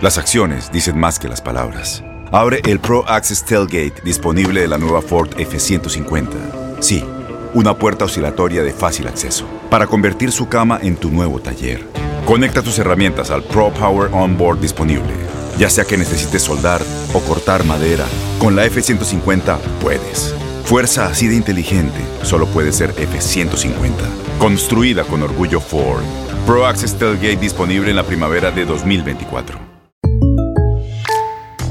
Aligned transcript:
Las 0.00 0.16
acciones 0.16 0.72
dicen 0.72 0.98
más 0.98 1.18
que 1.18 1.28
las 1.28 1.42
palabras. 1.42 2.02
Abre 2.32 2.62
el 2.64 2.80
Pro 2.80 3.06
Access 3.06 3.44
Tailgate 3.44 4.00
disponible 4.02 4.62
de 4.62 4.68
la 4.68 4.78
nueva 4.78 5.02
Ford 5.02 5.28
F-150. 5.36 6.80
Sí, 6.80 7.04
una 7.52 7.76
puerta 7.76 8.06
oscilatoria 8.06 8.62
de 8.62 8.72
fácil 8.72 9.08
acceso 9.08 9.46
para 9.68 9.86
convertir 9.86 10.32
su 10.32 10.48
cama 10.48 10.78
en 10.80 10.96
tu 10.96 11.10
nuevo 11.10 11.38
taller. 11.38 11.86
Conecta 12.24 12.62
tus 12.62 12.78
herramientas 12.78 13.30
al 13.30 13.42
Pro 13.42 13.74
Power 13.74 14.08
Onboard 14.14 14.60
disponible. 14.60 15.12
Ya 15.58 15.68
sea 15.68 15.84
que 15.84 15.98
necesites 15.98 16.40
soldar 16.40 16.80
o 17.12 17.20
cortar 17.20 17.64
madera, 17.64 18.06
con 18.38 18.56
la 18.56 18.64
F-150 18.64 19.58
puedes. 19.82 20.34
Fuerza 20.64 21.08
así 21.08 21.28
de 21.28 21.36
inteligente 21.36 22.00
solo 22.22 22.46
puede 22.46 22.72
ser 22.72 22.94
F-150. 22.96 23.92
Construida 24.38 25.04
con 25.04 25.22
orgullo 25.22 25.60
Ford. 25.60 26.04
Pro 26.46 26.64
Access 26.64 26.96
Tailgate 26.96 27.36
disponible 27.36 27.90
en 27.90 27.96
la 27.96 28.04
primavera 28.04 28.50
de 28.50 28.64
2024. 28.64 29.69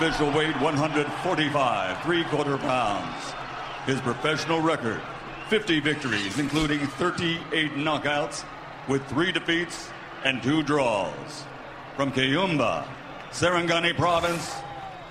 Official 0.00 0.30
weight 0.30 0.54
145, 0.60 2.02
three 2.04 2.22
quarter 2.22 2.56
pounds. 2.56 3.34
His 3.84 4.00
professional 4.00 4.60
record 4.60 5.00
50 5.48 5.80
victories, 5.80 6.38
including 6.38 6.78
38 6.86 7.72
knockouts, 7.72 8.44
with 8.86 9.04
three 9.08 9.32
defeats 9.32 9.90
and 10.22 10.40
two 10.40 10.62
draws. 10.62 11.42
From 11.96 12.12
Kayumba, 12.12 12.86
Sarangani 13.32 13.92
Province, 13.96 14.54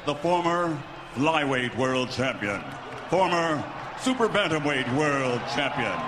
the 0.05 0.15
former 0.15 0.81
flyweight 1.15 1.75
world 1.75 2.09
champion, 2.09 2.63
former 3.09 3.61
super 3.99 4.29
bantamweight 4.29 4.87
world 4.95 5.41
champion, 5.53 5.99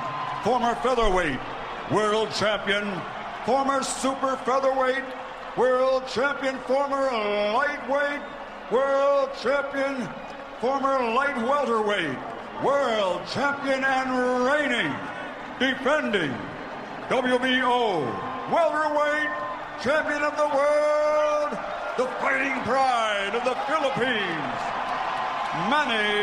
former 0.42 0.74
featherweight 0.76 1.40
world 1.92 2.32
champion, 2.32 2.90
former 3.46 3.84
super 3.84 4.38
featherweight 4.38 5.04
world 5.58 6.08
champion, 6.08 6.58
former 6.60 7.12
lightweight 7.12 8.22
world 8.72 9.30
champion, 9.42 10.08
former 10.62 11.00
light 11.14 11.36
welterweight 11.38 12.18
world 12.64 13.22
champion 13.32 13.84
and 13.84 14.46
reigning, 14.46 14.94
defending 15.60 16.32
WBO 17.10 18.06
welterweight 18.52 19.30
champion 19.82 20.22
of 20.22 20.36
the 20.38 20.48
world, 20.56 21.52
the 21.98 22.06
fighting 22.20 22.62
pride 22.64 23.34
of 23.34 23.44
the 23.44 23.56
Philippines, 23.66 24.60
Manny 25.70 26.20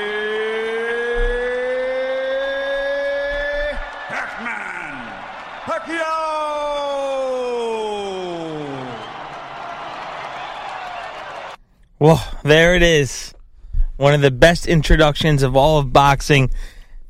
Pacman 4.09 4.95
Pacquiao. 5.65 6.37
Well, 12.07 12.25
there 12.45 12.77
it 12.77 12.85
is. 12.85 13.35
One 13.97 14.15
of 14.15 14.21
the 14.21 14.31
best 14.31 14.69
introductions 14.69 15.43
of 15.43 15.57
all 15.57 15.81
of 15.81 15.93
boxing. 15.93 16.51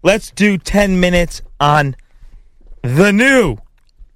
Let's 0.03 0.31
do 0.31 0.57
10 0.57 1.01
minutes 1.01 1.43
on 1.61 1.97
the 2.81 3.13
new 3.13 3.59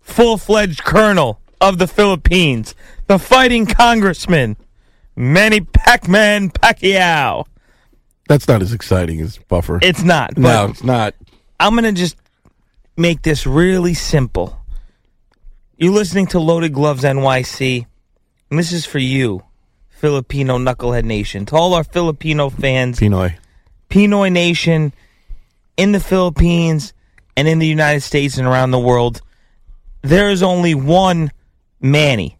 full 0.00 0.38
fledged 0.38 0.82
colonel 0.82 1.38
of 1.60 1.76
the 1.76 1.86
Philippines, 1.86 2.74
the 3.08 3.18
fighting 3.18 3.66
congressman, 3.66 4.56
Manny 5.14 5.60
Pacman 5.60 6.50
Pacquiao. 6.50 7.44
That's 8.26 8.48
not 8.48 8.62
as 8.62 8.72
exciting 8.72 9.21
as 9.21 9.36
Buffer. 9.36 9.80
It's 9.83 10.03
not. 10.03 10.38
no, 10.38 10.68
it's 10.71 10.83
not. 10.83 11.15
I'm 11.60 11.74
going 11.74 11.84
to 11.84 11.92
just 11.92 12.16
make 12.97 13.21
this 13.21 13.47
really 13.47 13.92
simple. 13.92 14.59
You're 15.76 15.92
listening 15.92 16.28
to 16.28 16.41
Loaded 16.41 16.72
Gloves 16.72 17.03
NYC, 17.03 17.84
and 18.48 18.59
this 18.59 18.72
is 18.72 18.86
for 18.86 18.98
you, 18.98 19.42
Filipino 20.00 20.56
Knucklehead 20.56 21.04
Nation. 21.04 21.44
To 21.47 21.56
all 21.56 21.74
our 21.74 21.84
Filipino 21.84 22.48
fans, 22.48 22.98
Pinoy. 22.98 23.36
Pinoy 23.91 24.32
Nation 24.32 24.94
in 25.76 25.92
the 25.92 26.00
Philippines 26.00 26.94
and 27.36 27.47
in 27.47 27.58
the 27.58 27.66
United 27.66 28.00
States 28.00 28.38
and 28.38 28.47
around 28.47 28.70
the 28.70 28.78
world, 28.78 29.20
there 30.00 30.30
is 30.30 30.42
only 30.42 30.74
one 30.74 31.30
Manny. 31.82 32.38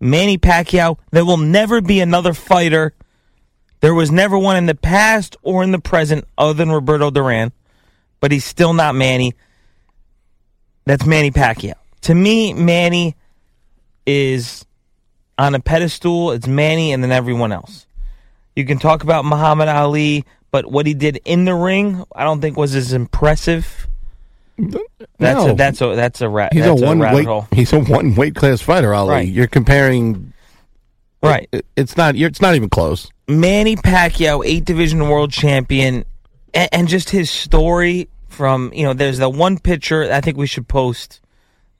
Manny 0.00 0.38
Pacquiao. 0.38 0.98
There 1.10 1.24
will 1.24 1.36
never 1.36 1.82
be 1.82 2.00
another 2.00 2.32
fighter. 2.32 2.94
There 3.80 3.94
was 3.94 4.10
never 4.10 4.38
one 4.38 4.56
in 4.56 4.64
the 4.64 4.74
past 4.74 5.36
or 5.42 5.62
in 5.62 5.70
the 5.70 5.78
present 5.78 6.24
other 6.38 6.54
than 6.54 6.72
Roberto 6.72 7.10
Duran, 7.10 7.52
but 8.20 8.32
he's 8.32 8.46
still 8.46 8.72
not 8.72 8.94
Manny. 8.94 9.34
That's 10.86 11.04
Manny 11.04 11.30
Pacquiao. 11.30 11.74
To 12.02 12.14
me, 12.14 12.54
Manny 12.54 13.16
is 14.06 14.64
on 15.38 15.54
a 15.54 15.60
pedestal, 15.60 16.30
it's 16.32 16.46
Manny 16.46 16.92
and 16.92 17.02
then 17.02 17.12
everyone 17.12 17.52
else. 17.52 17.86
You 18.56 18.64
can 18.66 18.78
talk 18.78 19.02
about 19.02 19.24
Muhammad 19.24 19.68
Ali, 19.68 20.24
but 20.50 20.70
what 20.70 20.86
he 20.86 20.94
did 20.94 21.20
in 21.24 21.44
the 21.46 21.54
ring, 21.54 22.04
I 22.14 22.24
don't 22.24 22.40
think 22.40 22.56
was 22.56 22.74
as 22.74 22.92
impressive. 22.92 23.86
That's 24.58 24.76
No. 25.18 25.50
a 25.50 25.54
that's 25.54 25.80
a 25.80 25.96
that's 25.96 26.20
a 26.20 26.28
rat. 26.28 26.52
He's 26.52 26.66
a 26.66 26.74
one 26.74 27.00
rabbit 27.00 27.16
weight. 27.16 27.26
hole. 27.26 27.48
He's 27.52 27.72
a 27.72 27.80
one 27.80 28.14
weight 28.14 28.34
class 28.34 28.60
fighter, 28.60 28.92
Ali. 28.94 29.08
Right. 29.10 29.28
You're 29.28 29.46
comparing. 29.46 30.32
Right. 31.22 31.48
it- 31.52 31.64
it's 31.76 31.96
not. 31.96 32.16
You're, 32.16 32.28
it's 32.28 32.40
not 32.42 32.54
even 32.54 32.68
close. 32.68 33.08
Manny 33.28 33.76
Pacquiao, 33.76 34.44
eight 34.44 34.64
division 34.64 35.08
world 35.08 35.32
champion, 35.32 36.04
and, 36.52 36.68
and 36.72 36.88
just 36.88 37.10
his 37.10 37.30
story 37.30 38.08
from 38.28 38.70
you 38.74 38.84
know. 38.84 38.92
There's 38.92 39.18
the 39.18 39.30
one 39.30 39.58
picture 39.58 40.12
I 40.12 40.20
think 40.20 40.36
we 40.36 40.46
should 40.46 40.68
post 40.68 41.20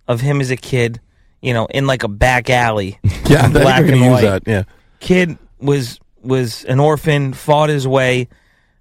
of 0.09 0.21
him 0.23 0.41
as 0.41 0.51
a 0.51 0.57
kid, 0.57 1.01
you 1.43 1.53
know, 1.53 1.67
in 1.67 1.87
like 1.87 2.03
a 2.05 2.09
back 2.09 2.49
alley. 2.51 2.99
Yeah, 3.29 3.47
in 3.47 3.53
black 3.53 3.85
and 3.87 4.01
white. 4.11 4.21
that. 4.23 4.43
Yeah. 4.47 4.65
Kid 5.01 5.39
was 5.59 5.99
was 6.23 6.65
an 6.65 6.81
orphan, 6.81 7.33
fought 7.33 7.69
his 7.71 7.87
way. 7.89 8.29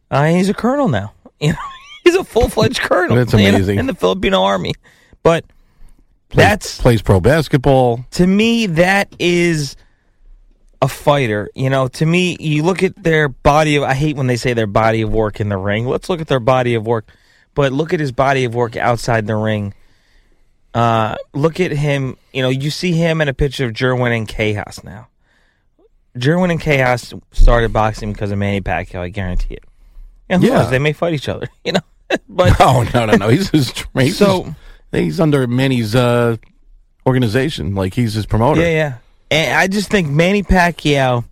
Uh, 0.10 0.26
he's 0.26 0.50
a 0.50 0.54
colonel 0.54 0.88
now. 0.88 1.14
You 1.40 1.54
know, 1.54 1.58
he's 2.04 2.16
a 2.16 2.24
full 2.24 2.50
fledged 2.50 2.82
colonel. 2.82 3.16
That's 3.16 3.34
amazing. 3.34 3.80
in 3.80 3.86
the 3.88 3.96
Filipino 3.96 4.44
army. 4.44 4.74
But 5.24 5.46
Plays, 6.30 6.48
that's 6.48 6.80
plays 6.82 7.02
pro 7.02 7.20
basketball. 7.20 8.06
to 8.12 8.26
me 8.28 8.66
that 8.68 9.14
is 9.20 9.76
a 10.82 10.88
fighter 10.88 11.50
you 11.56 11.70
know 11.70 11.88
to 11.90 12.06
me 12.06 12.38
you 12.40 12.64
look 12.64 12.84
at 12.84 12.96
their 13.04 13.28
body 13.28 13.76
of 13.76 13.84
i 13.84 13.94
hate 13.94 14.16
when 14.16 14.28
they 14.28 14.38
say 14.38 14.54
their 14.54 14.66
body 14.66 15.02
of 15.02 15.12
work 15.12 15.40
in 15.42 15.50
the 15.50 15.58
ring 15.58 15.86
let's 15.86 16.08
look 16.10 16.22
at 16.22 16.28
their 16.28 16.40
body 16.40 16.74
of 16.74 16.86
work 16.88 17.06
but 17.54 17.72
look 17.74 17.94
at 17.94 18.00
his 18.00 18.12
body 18.14 18.46
of 18.46 18.56
work 18.56 18.76
outside 18.78 19.28
the 19.28 19.36
ring 19.36 19.74
uh 20.74 21.16
look 21.34 21.60
at 21.60 21.72
him 21.72 22.18
you 22.34 22.42
know 22.42 22.50
you 22.50 22.70
see 22.70 22.94
him 22.94 23.20
in 23.22 23.28
a 23.28 23.34
picture 23.34 23.66
of 23.66 23.74
Jerwin 23.74 24.26
Ancajas 24.26 24.84
now 24.84 25.08
Jerwin 26.18 26.58
Ancajas 26.58 27.20
started 27.32 27.72
boxing 27.74 28.14
because 28.14 28.32
of 28.32 28.38
Manny 28.38 28.62
Pacquiao 28.62 29.00
I 29.02 29.10
guarantee 29.10 29.56
it 29.56 29.64
and 30.30 30.42
Yeah. 30.44 30.56
knows, 30.60 30.70
they 30.70 30.80
may 30.80 30.94
fight 30.94 31.14
each 31.14 31.28
other 31.30 31.48
you 31.66 31.74
know 31.74 31.82
but 32.30 32.58
No, 32.60 32.84
no, 32.94 33.06
no, 33.06 33.16
no. 33.16 33.30
He's 33.30 33.50
his. 33.50 33.74
He's 33.98 34.18
So- 34.18 34.54
he's 34.92 35.20
under 35.22 35.48
Manny's 35.48 35.96
uh, 35.96 36.36
organization. 37.08 37.74
Like 37.74 37.94
he's 37.94 38.14
his 38.14 38.26
promoter. 38.26 38.60
Yeah, 38.62 38.68
yeah. 38.68 38.98
And 39.32 39.58
I 39.58 39.68
just 39.68 39.90
think 39.90 40.10
Manny 40.10 40.44
Pacquiao 40.44 41.24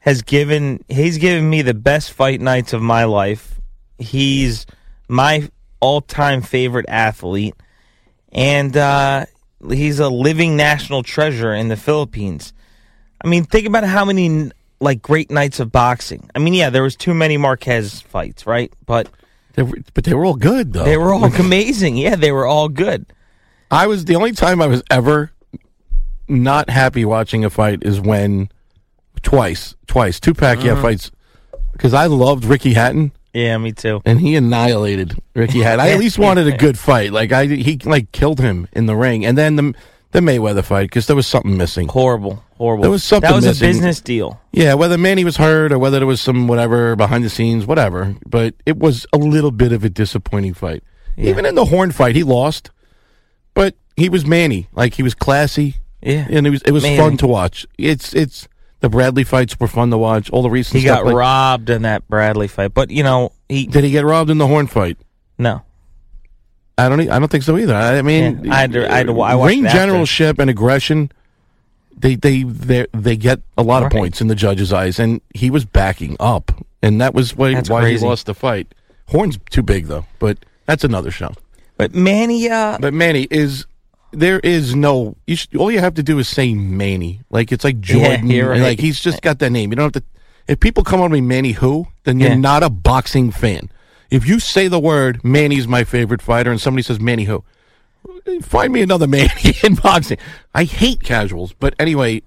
has 0.00 0.20
given 0.20 0.84
he's 0.88 1.16
given 1.16 1.48
me 1.48 1.62
the 1.62 1.72
best 1.72 2.12
fight 2.12 2.42
nights 2.42 2.74
of 2.74 2.82
my 2.82 3.04
life. 3.04 3.58
He's 3.98 4.66
my 5.08 5.48
all-time 5.80 6.42
favorite 6.42 6.84
athlete 6.88 7.54
and 8.32 8.76
uh 8.76 9.26
he's 9.70 9.98
a 10.00 10.08
living 10.08 10.56
national 10.56 11.02
treasure 11.02 11.52
in 11.54 11.68
the 11.68 11.76
Philippines. 11.76 12.52
I 13.22 13.28
mean, 13.28 13.44
think 13.44 13.66
about 13.66 13.84
how 13.84 14.04
many 14.04 14.50
like 14.80 15.02
great 15.02 15.30
nights 15.30 15.60
of 15.60 15.70
boxing. 15.70 16.30
I 16.34 16.38
mean, 16.38 16.54
yeah, 16.54 16.70
there 16.70 16.82
was 16.82 16.96
too 16.96 17.12
many 17.12 17.36
Marquez 17.36 18.00
fights, 18.00 18.46
right? 18.46 18.72
But 18.86 19.08
They 19.54 19.62
were, 19.62 19.78
but 19.92 20.04
they 20.04 20.14
were 20.14 20.24
all 20.24 20.36
good 20.36 20.72
though. 20.72 20.84
they 20.84 20.96
were 20.96 21.12
all 21.12 21.24
amazing. 21.38 21.96
Yeah, 21.98 22.16
they 22.16 22.32
were 22.32 22.46
all 22.46 22.68
good. 22.70 23.04
I 23.70 23.86
was 23.86 24.06
the 24.06 24.16
only 24.16 24.32
time 24.32 24.62
I 24.62 24.66
was 24.66 24.82
ever 24.90 25.32
not 26.28 26.70
happy 26.70 27.04
watching 27.04 27.44
a 27.44 27.50
fight 27.50 27.82
is 27.82 28.00
when 28.00 28.48
twice, 29.22 29.74
twice, 29.86 30.18
two 30.18 30.32
Pacquiao 30.32 30.76
Mhm. 30.76 30.82
fights 30.82 31.10
because 31.72 31.92
I 31.92 32.06
loved 32.06 32.44
Ricky 32.44 32.72
Hatton 32.74 33.12
Yeah, 33.32 33.56
me 33.58 33.72
too. 33.72 34.02
and 34.04 34.20
he 34.20 34.34
annihilated 34.36 35.16
Ricky 35.34 35.60
Hatton. 35.60 35.80
I 35.80 35.90
at 35.90 35.98
least 36.00 36.18
wanted 36.18 36.48
a 36.48 36.56
good 36.56 36.78
fight. 36.78 37.12
Like 37.12 37.30
I, 37.32 37.46
he 37.46 37.78
like 37.84 38.10
killed 38.12 38.40
him 38.40 38.66
in 38.72 38.86
the 38.86 38.96
ring, 38.96 39.24
and 39.24 39.38
then 39.38 39.56
the 39.56 39.74
the 40.12 40.18
Mayweather 40.20 40.64
fight 40.64 40.88
because 40.90 41.06
there 41.06 41.14
was 41.14 41.26
something 41.28 41.56
missing. 41.56 41.86
Horrible, 41.86 42.42
horrible. 42.58 42.82
There 42.82 42.90
was 42.90 43.04
something 43.04 43.30
That 43.30 43.36
was 43.36 43.44
missing. 43.44 43.64
a 43.64 43.68
business 43.70 44.00
deal. 44.00 44.40
Yeah, 44.52 44.74
whether 44.74 44.98
Manny 44.98 45.22
was 45.24 45.36
hurt 45.36 45.70
or 45.70 45.78
whether 45.78 45.98
there 46.00 46.06
was 46.08 46.20
some 46.20 46.48
whatever 46.48 46.96
behind 46.96 47.22
the 47.22 47.30
scenes, 47.30 47.66
whatever. 47.66 48.16
But 48.26 48.54
it 48.66 48.76
was 48.78 49.06
a 49.12 49.18
little 49.18 49.52
bit 49.52 49.70
of 49.70 49.84
a 49.84 49.88
disappointing 49.88 50.54
fight. 50.54 50.82
Even 51.16 51.46
in 51.46 51.54
the 51.54 51.66
Horn 51.66 51.92
fight, 51.92 52.16
he 52.16 52.22
lost, 52.24 52.70
but 53.54 53.74
he 53.96 54.08
was 54.08 54.26
Manny. 54.26 54.66
Like 54.72 54.94
he 54.94 55.02
was 55.04 55.14
classy. 55.14 55.76
Yeah, 56.02 56.26
and 56.30 56.46
it 56.46 56.50
was 56.50 56.62
it 56.62 56.72
was 56.72 56.82
Manny. 56.82 56.96
fun 56.96 57.16
to 57.18 57.26
watch. 57.28 57.64
It's 57.78 58.12
it's 58.14 58.48
the 58.80 58.88
Bradley 58.88 59.24
fights 59.24 59.58
were 59.60 59.66
fun 59.68 59.90
to 59.90 59.98
watch. 59.98 60.30
All 60.30 60.42
the 60.42 60.50
recent 60.50 60.80
He 60.80 60.84
got 60.86 61.04
like- 61.04 61.14
robbed 61.14 61.70
in 61.70 61.82
that 61.82 62.08
Bradley 62.08 62.48
fight, 62.48 62.74
but 62.74 62.90
you 62.90 63.02
know 63.02 63.32
he 63.48 63.66
Did 63.66 63.84
he 63.84 63.90
get 63.90 64.04
robbed 64.04 64.30
in 64.30 64.38
the 64.38 64.46
Horn 64.46 64.66
fight? 64.66 64.96
no. 65.38 65.62
I 66.78 66.88
don't. 66.88 67.00
I 67.10 67.18
don't 67.18 67.30
think 67.30 67.44
so 67.44 67.58
either. 67.58 67.74
I, 67.74 68.00
mean, 68.00 68.42
Yeah, 68.44 68.54
I 68.54 68.60
had 68.60 68.72
to- 68.72 68.90
I 68.90 68.96
had 68.96 69.06
to- 69.08 69.20
I 69.20 69.34
watched 69.34 69.48
ring 69.50 69.64
generalship 69.64 70.38
and 70.38 70.48
aggression. 70.48 71.12
They 71.94 72.14
they 72.14 72.42
they 72.44 72.86
they 72.94 73.16
get 73.18 73.40
a 73.58 73.62
lot 73.62 73.82
of 73.82 73.90
points 73.92 74.22
in 74.22 74.28
the 74.28 74.34
judge's 74.34 74.72
eyes, 74.72 74.98
and 74.98 75.20
he 75.34 75.50
was 75.50 75.66
backing 75.66 76.16
up, 76.18 76.50
and 76.82 76.98
that 77.02 77.12
was 77.12 77.36
why, 77.36 77.54
why 77.68 77.90
he 77.90 77.98
lost 77.98 78.24
the 78.24 78.32
fight. 78.32 78.74
Horn's 79.08 79.38
too 79.50 79.62
big 79.62 79.88
though, 79.88 80.06
but 80.18 80.38
that's 80.64 80.82
another 80.82 81.10
show. 81.10 81.34
But 81.76 81.94
Manny, 81.94 82.48
uh, 82.48 82.78
But 82.80 82.94
Manny 82.94 83.26
is 83.30 83.66
there 84.12 84.40
is 84.40 84.74
no. 84.74 85.16
You 85.26 85.36
should, 85.36 85.56
all 85.56 85.70
you 85.70 85.78
have 85.80 85.94
to 85.94 86.02
do 86.02 86.18
is 86.18 86.28
say 86.28 86.54
Manny, 86.54 87.20
like 87.30 87.52
it's 87.52 87.64
like 87.64 87.80
Jordan, 87.80 88.28
you're 88.30 88.50
right. 88.50 88.60
like 88.60 88.80
he's 88.80 89.00
just 89.00 89.22
got 89.22 89.38
that 89.40 89.50
name. 89.50 89.70
You 89.70 89.76
don't 89.76 89.94
have 89.94 90.02
to. 90.02 90.08
If 90.48 90.58
people 90.60 90.82
come 90.82 91.00
on 91.00 91.12
me 91.12 91.20
Manny 91.20 91.52
who, 91.52 91.86
then 92.04 92.18
you're 92.20 92.30
Yeah. 92.30 92.36
not 92.36 92.62
a 92.62 92.70
boxing 92.70 93.30
fan. 93.30 93.70
If 94.10 94.26
you 94.26 94.40
say 94.40 94.66
the 94.68 94.80
word 94.80 95.22
Manny's 95.24 95.68
my 95.68 95.84
favorite 95.84 96.20
fighter, 96.22 96.50
and 96.50 96.60
somebody 96.60 96.82
says 96.82 96.98
Manny 96.98 97.24
who, 97.24 97.44
find 98.42 98.72
me 98.72 98.82
another 98.82 99.06
Manny 99.06 99.30
in 99.62 99.76
boxing. 99.76 100.18
I 100.54 100.64
hate 100.64 101.02
casuals, 101.02 101.52
but 101.52 101.74
anyway, 101.78 102.22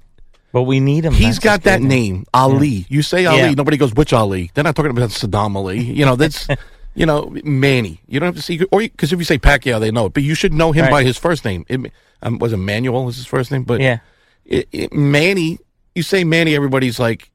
but 0.54 0.64
we 0.64 0.80
need 0.80 1.04
him. 1.04 1.14
He's 1.14 1.36
That's 1.36 1.40
got 1.40 1.64
that 1.64 1.82
name, 1.82 2.26
Ali. 2.34 2.86
You 2.88 3.02
say 3.02 3.26
Ali, 3.26 3.40
Yeah. 3.40 3.52
nobody 3.52 3.76
goes 3.78 3.94
which 3.94 4.14
Ali. 4.14 4.52
They're 4.54 4.64
not 4.64 4.76
talking 4.76 4.92
about 4.92 5.10
Sadam 5.10 5.56
Ali. 5.56 5.82
You 5.82 6.06
know 6.06 6.16
that's, 6.16 6.48
you 6.96 7.06
know 7.06 7.34
Manny. 7.44 8.02
You 8.08 8.20
don't 8.20 8.28
have 8.28 8.36
to 8.36 8.42
see 8.42 8.62
or 8.72 8.80
because 8.82 9.12
if 9.14 9.20
you 9.20 9.26
say 9.26 9.38
Pacquiao, 9.38 9.80
they 9.80 9.92
know 9.92 10.08
it. 10.08 10.14
But 10.14 10.24
you 10.24 10.36
should 10.36 10.54
know 10.54 10.72
him 10.72 10.84
Right. 10.86 10.92
by 10.92 11.04
his 11.04 11.18
first 11.18 11.44
name. 11.46 11.66
It, 11.70 11.92
um, 12.22 12.40
was 12.40 12.54
it 12.54 12.58
Manuel? 12.58 13.06
Was 13.06 13.16
his 13.18 13.26
first 13.26 13.52
name? 13.52 13.64
But 13.64 13.82
Yeah. 13.82 14.00
it, 14.46 14.68
it, 14.72 14.94
Manny. 14.94 15.60
You 15.96 16.04
say 16.04 16.24
Manny, 16.24 16.56
everybody's 16.56 17.00
like 17.00 17.30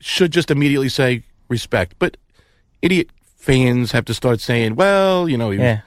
should 0.00 0.32
just 0.32 0.50
immediately 0.50 0.88
say 0.88 1.22
respect. 1.48 1.94
But 1.98 2.16
idiot 2.80 3.10
fans 3.36 3.92
have 3.92 4.04
to 4.06 4.14
start 4.14 4.40
saying, 4.40 4.74
well, 4.76 5.28
you 5.28 5.36
know, 5.36 5.50
he 5.50 5.58
Yeah. 5.58 5.80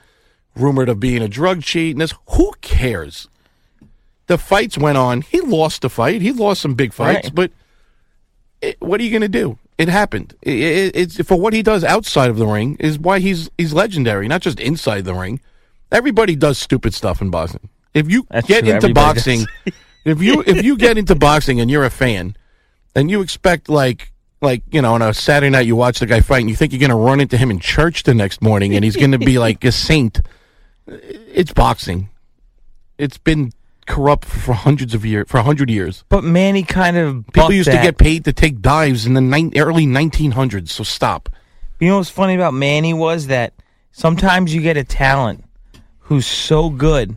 rumored 0.54 0.88
of 0.88 1.00
being 1.00 1.22
a 1.22 1.28
drug 1.28 1.62
cheat 1.62 1.92
and 1.94 2.00
this. 2.00 2.14
Who 2.30 2.52
cares? 2.60 3.28
The 4.26 4.36
fights 4.38 4.76
went 4.76 4.98
on. 4.98 5.20
He 5.22 5.40
lost 5.40 5.82
the 5.82 5.88
fight. 5.90 6.20
He 6.20 6.32
lost 6.32 6.60
some 6.60 6.74
big 6.74 6.92
fights, 6.92 7.26
Right. 7.26 7.34
but 7.34 7.50
it, 8.60 8.76
what 8.80 9.00
are 9.00 9.04
you 9.04 9.10
going 9.10 9.22
to 9.22 9.28
do? 9.28 9.58
It 9.78 9.88
happened. 9.88 10.34
It, 10.42 10.56
it, 10.56 10.96
it's 10.96 11.22
for 11.24 11.38
what 11.38 11.52
he 11.52 11.62
does 11.62 11.84
outside 11.84 12.30
of 12.30 12.38
the 12.38 12.46
ring 12.46 12.76
is 12.80 12.98
why 12.98 13.18
he's 13.18 13.50
he's 13.58 13.72
legendary, 13.74 14.26
not 14.26 14.40
just 14.40 14.58
inside 14.58 15.04
the 15.04 15.14
ring. 15.14 15.40
Everybody 15.92 16.34
does 16.34 16.58
stupid 16.58 16.94
stuff 16.94 17.20
in 17.20 17.30
boxing. 17.30 17.68
If 17.92 18.10
you 18.10 18.26
That's 18.30 18.46
get 18.46 18.64
true. 18.64 18.74
into 18.74 18.92
boxing, 18.94 19.46
if 20.04 20.22
you 20.22 20.42
if 20.46 20.64
you 20.64 20.76
get 20.76 20.96
into 20.96 21.14
boxing 21.14 21.60
and 21.60 21.70
you're 21.70 21.84
a 21.84 21.90
fan, 21.90 22.36
and 22.94 23.10
you 23.10 23.20
expect 23.20 23.68
like 23.68 24.12
like 24.40 24.62
you 24.70 24.80
know 24.80 24.94
on 24.94 25.02
a 25.02 25.12
Saturday 25.12 25.50
night 25.50 25.66
you 25.66 25.76
watch 25.76 25.98
the 25.98 26.06
guy 26.06 26.20
fight 26.20 26.40
and 26.40 26.48
you 26.48 26.56
think 26.56 26.72
you're 26.72 26.80
going 26.80 26.90
to 26.90 26.96
run 26.96 27.20
into 27.20 27.36
him 27.36 27.50
in 27.50 27.60
church 27.60 28.02
the 28.04 28.14
next 28.14 28.40
morning 28.42 28.74
and 28.74 28.84
he's 28.84 28.96
going 28.96 29.12
to 29.12 29.18
be 29.18 29.38
like 29.38 29.62
a 29.64 29.72
saint. 29.72 30.20
It's 30.86 31.52
boxing. 31.52 32.08
It's 32.98 33.18
been 33.18 33.52
corrupt 33.86 34.24
for 34.24 34.52
hundreds 34.52 34.94
of 34.94 35.04
years 35.04 35.26
for 35.28 35.38
a 35.38 35.42
hundred 35.42 35.70
years. 35.70 36.04
But 36.08 36.24
Manny 36.24 36.62
kind 36.62 36.96
of 36.96 37.24
People 37.32 37.52
used 37.52 37.68
that. 37.68 37.76
to 37.78 37.82
get 37.82 37.98
paid 37.98 38.24
to 38.24 38.32
take 38.32 38.60
dives 38.60 39.06
in 39.06 39.14
the 39.14 39.20
nine, 39.20 39.52
early 39.56 39.86
1900s. 39.86 40.68
So 40.68 40.84
stop. 40.84 41.28
You 41.80 41.88
know 41.88 41.98
what's 41.98 42.10
funny 42.10 42.34
about 42.34 42.54
Manny 42.54 42.94
was 42.94 43.26
that 43.28 43.52
sometimes 43.92 44.54
you 44.54 44.60
get 44.60 44.76
a 44.76 44.84
talent 44.84 45.44
who's 46.00 46.26
so 46.26 46.70
good 46.70 47.16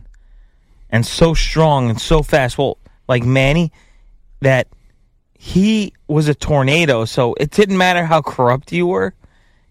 and 0.90 1.06
so 1.06 1.34
strong 1.34 1.88
and 1.90 2.00
so 2.00 2.22
fast. 2.22 2.58
Well, 2.58 2.78
like 3.08 3.24
Manny, 3.24 3.72
that 4.40 4.68
he 5.34 5.94
was 6.08 6.28
a 6.28 6.34
tornado, 6.34 7.04
so 7.04 7.34
it 7.34 7.50
didn't 7.50 7.78
matter 7.78 8.04
how 8.04 8.20
corrupt 8.20 8.72
you 8.72 8.86
were. 8.86 9.14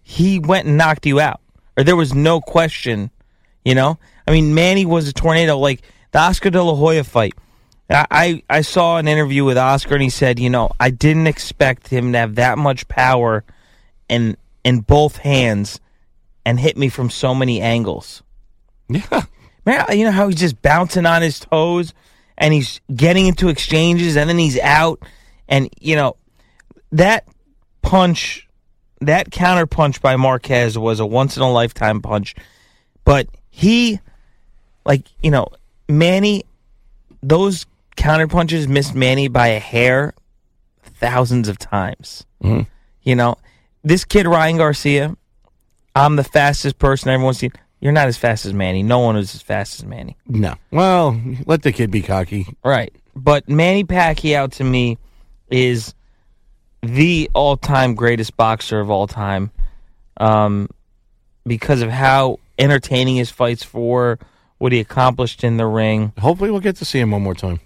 He 0.02 0.38
went 0.38 0.66
and 0.66 0.76
knocked 0.76 1.06
you 1.06 1.20
out, 1.20 1.40
or 1.76 1.84
there 1.84 1.96
was 1.96 2.14
no 2.14 2.40
question. 2.40 3.10
You 3.64 3.74
know, 3.74 3.98
I 4.26 4.32
mean, 4.32 4.54
Manny 4.54 4.86
was 4.86 5.06
a 5.06 5.12
tornado. 5.12 5.58
Like 5.58 5.82
the 6.12 6.18
Oscar 6.18 6.50
De 6.50 6.62
La 6.62 6.74
Hoya 6.74 7.04
fight. 7.04 7.34
I, 7.92 8.44
I 8.48 8.60
saw 8.60 8.98
an 8.98 9.08
interview 9.08 9.44
with 9.44 9.58
Oscar, 9.58 9.94
and 9.94 10.02
he 10.02 10.10
said, 10.10 10.38
you 10.38 10.48
know, 10.48 10.70
I 10.78 10.90
didn't 10.90 11.26
expect 11.26 11.88
him 11.88 12.12
to 12.12 12.18
have 12.18 12.36
that 12.36 12.56
much 12.56 12.86
power 12.86 13.44
in 14.08 14.36
in 14.62 14.80
both 14.80 15.16
hands 15.16 15.80
and 16.44 16.60
hit 16.60 16.76
me 16.76 16.88
from 16.88 17.10
so 17.10 17.34
many 17.34 17.60
angles. 17.60 18.22
Yeah. 18.88 19.22
Man, 19.64 19.84
you 19.92 20.04
know 20.04 20.10
how 20.10 20.28
he's 20.28 20.40
just 20.40 20.60
bouncing 20.62 21.06
on 21.06 21.22
his 21.22 21.38
toes 21.38 21.94
and 22.36 22.52
he's 22.52 22.80
getting 22.94 23.26
into 23.26 23.48
exchanges 23.48 24.16
and 24.16 24.28
then 24.28 24.38
he's 24.38 24.58
out 24.58 25.00
and 25.48 25.68
you 25.80 25.96
know 25.96 26.16
that 26.90 27.26
punch 27.82 28.48
that 29.00 29.30
counter 29.30 29.66
punch 29.66 30.00
by 30.00 30.16
Marquez 30.16 30.76
was 30.76 30.98
a 30.98 31.06
once 31.06 31.36
in 31.36 31.42
a 31.42 31.50
lifetime 31.50 32.02
punch. 32.02 32.34
But 33.04 33.28
he 33.50 34.00
like, 34.84 35.06
you 35.22 35.30
know, 35.30 35.48
Manny 35.90 36.44
those 37.22 37.66
counter 37.96 38.26
punches 38.26 38.66
missed 38.66 38.94
Manny 38.94 39.28
by 39.28 39.48
a 39.48 39.58
hair 39.58 40.14
thousands 40.82 41.48
of 41.48 41.58
times. 41.58 42.24
Mhm. 42.42 42.66
You 43.02 43.14
know, 43.14 43.36
this 43.84 44.04
kid 44.04 44.26
Ryan 44.26 44.56
Garcia, 44.56 45.16
I'm 45.94 46.16
the 46.16 46.24
fastest 46.24 46.78
person 46.78 47.10
everyone's 47.10 47.38
seen. 47.38 47.52
You're 47.80 47.92
not 47.92 48.08
as 48.08 48.16
fast 48.16 48.46
as 48.46 48.54
Manny. 48.54 48.82
No 48.82 48.98
one 49.00 49.16
is 49.16 49.34
as 49.34 49.42
fast 49.42 49.80
as 49.80 49.86
Manny. 49.86 50.16
No. 50.26 50.54
Well, 50.70 51.18
let 51.46 51.62
the 51.62 51.72
kid 51.72 51.90
be 51.90 52.02
cocky. 52.02 52.46
Right. 52.64 52.94
But 53.16 53.48
Manny 53.48 53.84
Pacquiao 53.84 54.50
to 54.52 54.64
me 54.64 54.98
is 55.50 55.94
the 56.82 57.28
all-time 57.34 57.94
greatest 57.94 58.36
boxer 58.36 58.80
of 58.80 58.90
all 58.90 59.06
time, 59.06 59.50
um, 60.18 60.68
because 61.46 61.82
of 61.82 61.90
how 61.90 62.38
entertaining 62.58 63.16
his 63.16 63.30
fights 63.30 63.64
for, 63.64 64.18
what 64.60 64.72
he 64.72 64.78
accomplished 64.78 65.42
in 65.42 65.56
the 65.56 65.66
ring. 65.66 66.12
Hopefully, 66.18 66.50
we'll 66.50 66.60
get 66.60 66.76
to 66.76 66.84
see 66.84 67.00
him 67.00 67.12
one 67.12 67.22
more 67.22 67.34
time. 67.34 67.60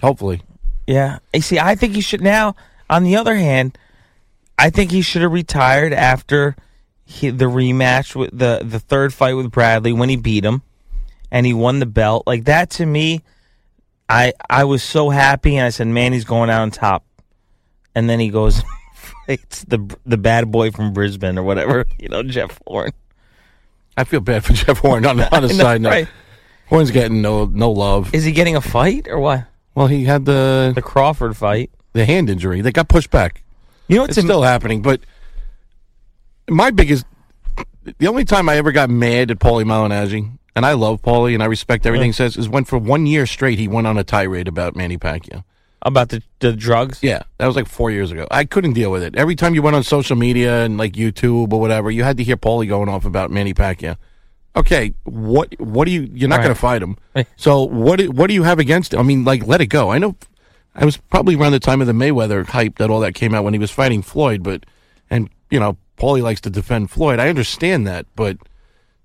Hopefully. 0.00 0.42
Yeah. 0.86 1.18
You 1.32 1.40
see, 1.40 1.58
I 1.58 1.74
think 1.74 1.96
he 1.96 2.00
should 2.00 2.20
now. 2.20 2.54
On 2.88 3.02
the 3.02 3.16
other 3.16 3.34
hand, 3.34 3.76
I 4.56 4.70
think 4.70 4.92
he 4.92 5.02
should 5.02 5.22
have 5.22 5.32
retired 5.32 5.92
after 5.92 6.54
he, 7.04 7.30
the 7.30 7.46
rematch 7.46 8.14
with 8.14 8.30
the 8.30 8.60
the 8.64 8.78
third 8.78 9.12
fight 9.12 9.34
with 9.34 9.50
Bradley 9.50 9.92
when 9.92 10.08
he 10.08 10.14
beat 10.14 10.44
him, 10.44 10.62
and 11.32 11.44
he 11.44 11.52
won 11.52 11.80
the 11.80 11.86
belt. 11.86 12.28
Like 12.28 12.44
that 12.44 12.70
to 12.70 12.86
me, 12.86 13.24
I 14.08 14.34
I 14.48 14.64
was 14.64 14.84
so 14.84 15.10
happy, 15.10 15.56
and 15.56 15.66
I 15.66 15.70
said, 15.70 15.88
"Man, 15.88 16.12
he's 16.12 16.24
going 16.24 16.48
out 16.48 16.62
on 16.62 16.70
top." 16.70 17.04
And 17.96 18.08
then 18.08 18.20
he 18.20 18.28
goes, 18.28 18.62
"It's 19.28 19.64
the 19.64 19.96
the 20.06 20.16
bad 20.16 20.52
boy 20.52 20.70
from 20.70 20.92
Brisbane 20.92 21.38
or 21.38 21.42
whatever." 21.42 21.86
You 21.98 22.08
know, 22.08 22.22
Jeff 22.22 22.60
Horn. 22.66 22.92
I 23.96 24.04
feel 24.04 24.20
bad 24.20 24.44
for 24.44 24.52
Jeff 24.54 24.78
Horn 24.78 25.06
on, 25.06 25.20
on 25.20 25.28
a 25.32 25.40
know, 25.48 25.48
side 25.48 25.80
note. 25.80 25.90
right. 25.90 26.08
Horn's 26.66 26.90
getting 26.90 27.20
no 27.22 27.44
no 27.44 27.70
love. 27.70 28.14
Is 28.14 28.24
he 28.24 28.32
getting 28.32 28.56
a 28.56 28.60
fight 28.60 29.06
or 29.08 29.18
what? 29.20 29.44
Well, 29.74 29.86
he 29.86 30.04
had 30.04 30.24
the 30.24 30.72
the 30.74 30.82
Crawford 30.82 31.36
fight, 31.36 31.70
the 31.92 32.04
hand 32.04 32.30
injury. 32.30 32.60
They 32.62 32.72
got 32.72 32.88
pushed 32.88 33.10
back. 33.10 33.42
You 33.88 33.96
know 33.96 34.02
what's 34.02 34.16
it's 34.16 34.26
still 34.26 34.42
happening, 34.42 34.80
but 34.80 35.00
my 36.48 36.70
biggest, 36.70 37.04
the 37.98 38.06
only 38.06 38.24
time 38.24 38.48
I 38.48 38.56
ever 38.56 38.72
got 38.72 38.88
mad 38.88 39.30
at 39.30 39.38
Paulie 39.38 39.64
Malignaggi, 39.64 40.38
and 40.56 40.64
I 40.64 40.72
love 40.72 41.02
Paulie 41.02 41.34
and 41.34 41.42
I 41.42 41.46
respect 41.46 41.84
everything 41.84 42.08
he 42.08 42.12
says, 42.12 42.36
is 42.36 42.48
when 42.48 42.64
for 42.64 42.78
one 42.78 43.06
year 43.06 43.26
straight 43.26 43.58
he 43.58 43.68
went 43.68 43.86
on 43.86 43.98
a 43.98 44.04
tirade 44.04 44.48
about 44.48 44.74
Manny 44.74 44.96
Pacquiao. 44.96 45.44
About 45.86 46.08
the 46.08 46.22
the 46.38 46.52
drugs? 46.54 47.00
Yeah, 47.02 47.22
that 47.38 47.46
was 47.46 47.56
like 47.56 47.68
four 47.68 47.90
years 47.90 48.10
ago. 48.10 48.26
I 48.30 48.44
couldn't 48.44 48.72
deal 48.72 48.90
with 48.90 49.02
it. 49.02 49.14
Every 49.16 49.36
time 49.36 49.54
you 49.54 49.60
went 49.62 49.76
on 49.76 49.82
social 49.82 50.16
media 50.16 50.64
and 50.64 50.78
like 50.78 50.92
YouTube 50.94 51.52
or 51.52 51.60
whatever, 51.60 51.90
you 51.90 52.04
had 52.04 52.16
to 52.16 52.24
hear 52.24 52.36
Paulie 52.38 52.66
going 52.68 52.88
off 52.88 53.04
about 53.04 53.30
Manny 53.30 53.52
Pacquiao. 53.52 53.96
Okay, 54.56 54.94
what 55.04 55.52
what 55.60 55.84
do 55.84 55.90
you? 55.90 56.08
You're 56.14 56.28
not 56.28 56.36
Right. 56.36 56.44
going 56.44 56.54
to 56.54 56.60
fight 56.60 56.82
him. 56.82 56.96
So 57.36 57.62
what 57.64 57.98
do- 57.98 58.10
what 58.10 58.28
do 58.28 58.34
you 58.34 58.44
have 58.44 58.58
against? 58.58 58.94
I 58.94 59.02
mean, 59.02 59.24
like 59.24 59.46
let 59.46 59.60
it 59.60 59.66
go. 59.66 59.90
I 59.90 59.98
know. 59.98 60.16
I 60.74 60.84
was 60.84 60.96
probably 60.96 61.34
around 61.36 61.52
the 61.52 61.60
time 61.60 61.80
of 61.80 61.86
the 61.86 61.92
Mayweather 61.92 62.46
hype 62.46 62.78
that 62.78 62.88
all 62.90 63.00
that 63.00 63.14
came 63.14 63.34
out 63.34 63.44
when 63.44 63.52
he 63.52 63.58
was 63.60 63.70
fighting 63.70 64.00
Floyd, 64.02 64.42
but 64.42 64.64
and 65.10 65.28
you 65.50 65.60
know 65.60 65.76
Paulie 65.98 66.22
likes 66.22 66.40
to 66.42 66.50
defend 66.50 66.90
Floyd. 66.90 67.18
I 67.20 67.28
understand 67.28 67.86
that, 67.86 68.06
but 68.16 68.38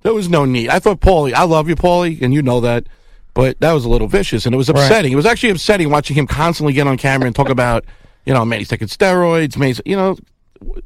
there 0.03 0.13
was 0.13 0.29
no 0.29 0.45
need. 0.45 0.69
I 0.69 0.79
thought 0.79 1.01
Paulie, 1.01 1.33
I 1.33 1.43
love 1.43 1.67
you, 1.67 1.75
Paulie, 1.75 2.21
and 2.21 2.33
you 2.33 2.41
know 2.41 2.62
that, 2.62 2.88
but 3.33 3.59
that 3.59 3.74
was 3.74 3.86
a 3.86 3.89
little 3.89 4.07
vicious, 4.07 4.45
and 4.45 4.53
it 4.53 4.57
was 4.57 4.69
Right. 4.69 4.81
upsetting. 4.83 5.12
It 5.12 5.15
was 5.15 5.25
actually 5.25 5.50
upsetting 5.51 5.89
watching 5.89 6.15
him 6.15 6.27
constantly 6.27 6.74
get 6.74 6.88
on 6.88 6.98
camera 6.98 7.27
and 7.27 7.36
talk 7.36 7.50
about, 7.50 7.86
you 8.25 8.33
know, 8.33 8.43
man, 8.45 8.59
he's 8.59 8.67
taking 8.69 8.88
steroids, 8.88 9.57
man, 9.57 9.74
you 9.86 9.95
know, 9.95 10.17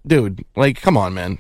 dude, 0.06 0.44
like, 0.56 0.82
come 0.82 0.98
on, 0.98 1.14
man. 1.14 1.38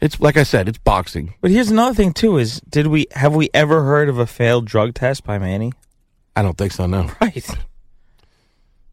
It's 0.00 0.20
like 0.20 0.36
I 0.36 0.44
said, 0.44 0.68
it's 0.68 0.78
boxing. 0.78 1.34
But 1.40 1.50
here's 1.50 1.70
another 1.72 1.92
thing 1.94 2.12
too: 2.12 2.38
is 2.38 2.60
did 2.68 2.86
we 2.86 3.08
have 3.14 3.34
we 3.34 3.50
ever 3.52 3.82
heard 3.82 4.08
of 4.08 4.16
a 4.18 4.26
failed 4.28 4.64
drug 4.64 4.94
test 4.94 5.24
by 5.24 5.38
Manny? 5.40 5.72
I 6.36 6.42
don't 6.42 6.56
think 6.56 6.70
so, 6.70 6.86
no. 6.86 7.10
Right. 7.20 7.44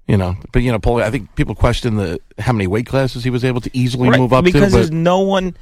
You 0.07 0.17
know, 0.17 0.35
but 0.51 0.61
you 0.61 0.71
know, 0.71 0.77
Paulie, 0.79 1.01
I 1.03 1.09
think 1.09 1.33
people 1.35 1.55
question 1.55 1.95
the 1.95 2.19
how 2.39 2.53
many 2.53 2.67
weight 2.67 2.85
classes 2.85 3.23
he 3.23 3.29
was 3.31 3.43
able 3.43 3.61
to 3.61 3.69
easily 3.73 4.09
Right, 4.09 4.19
move 4.19 4.33
up 4.33 4.43
because 4.45 4.71
to. 4.71 4.77
there's 4.77 4.91
no 4.91 5.19
one. 5.21 5.55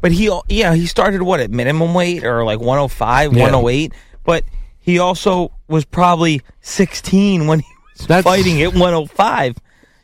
But 0.00 0.12
he, 0.12 0.30
yeah, 0.48 0.74
he 0.74 0.86
started 0.86 1.22
what 1.22 1.40
at 1.40 1.50
minimum 1.50 1.94
weight 1.94 2.24
or 2.24 2.44
like 2.44 2.60
105, 2.60 3.32
Yeah. 3.32 3.42
108. 3.42 3.92
But 4.24 4.44
he 4.84 4.98
also 4.98 5.50
was 5.66 5.84
probably 5.84 6.42
16 6.60 7.46
when 7.46 7.60
he 7.60 7.66
was 7.98 8.06
That's- 8.06 8.24
fighting 8.24 8.60
at 8.62 8.74
105. 8.74 9.56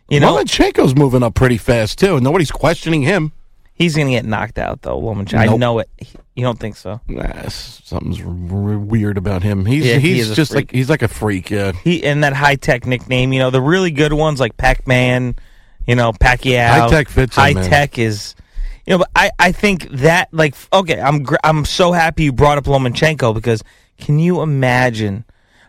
You 0.08 0.18
know, 0.20 0.34
Lomachenko's 0.36 0.96
moving 0.96 1.22
up 1.22 1.34
pretty 1.34 1.56
fast 1.58 1.98
too. 1.98 2.18
Nobody's 2.20 2.50
questioning 2.50 3.02
him. 3.02 3.32
he's 3.74 3.96
gonna 3.96 4.10
get 4.10 4.24
knocked 4.24 4.58
out 4.58 4.82
though. 4.82 5.00
Lomachenko, 5.00 5.38
I 5.38 5.56
know 5.56 5.78
it. 5.78 5.88
He- 5.98 6.08
You 6.34 6.44
don't 6.44 6.58
think 6.58 6.76
so? 6.76 7.00
Nah, 7.08 7.48
something's 7.48 8.22
weird 8.24 9.18
about 9.18 9.42
him. 9.42 9.66
He's 9.66 9.84
Yeah, 9.84 9.96
he's 9.98 10.30
a 10.30 10.34
just 10.34 10.54
like 10.54 10.70
he's 10.70 10.88
like 10.88 11.02
a 11.02 11.08
freak. 11.08 11.50
Yeah, 11.50 11.72
He 11.84 12.02
and 12.04 12.24
that 12.24 12.32
high 12.32 12.54
tech 12.56 12.86
nickname. 12.86 13.32
You 13.32 13.38
know, 13.40 13.50
the 13.50 13.60
really 13.60 13.90
good 13.90 14.12
ones 14.14 14.40
like 14.40 14.56
Pac 14.56 14.86
Man. 14.88 15.34
You 15.86 15.96
know, 15.96 16.12
Pacquiao. 16.12 16.68
High-tech 16.68 17.08
fits 17.08 17.36
him, 17.36 17.42
High 17.42 17.54
man. 17.54 17.68
tech 17.68 17.98
is. 17.98 18.34
You 18.86 18.92
know, 18.92 18.98
but 18.98 19.10
I, 19.14 19.30
I 19.38 19.52
think 19.52 19.88
that 19.90 20.28
like 20.32 20.54
okay, 20.72 21.00
I'm 21.00 21.22
gr- 21.22 21.36
I'm 21.44 21.64
so 21.64 21.92
happy 21.92 22.24
you 22.24 22.32
brought 22.32 22.58
up 22.58 22.64
Lomachenko 22.64 23.34
because 23.34 23.62
can 23.98 24.18
you 24.18 24.40
imagine? 24.42 25.24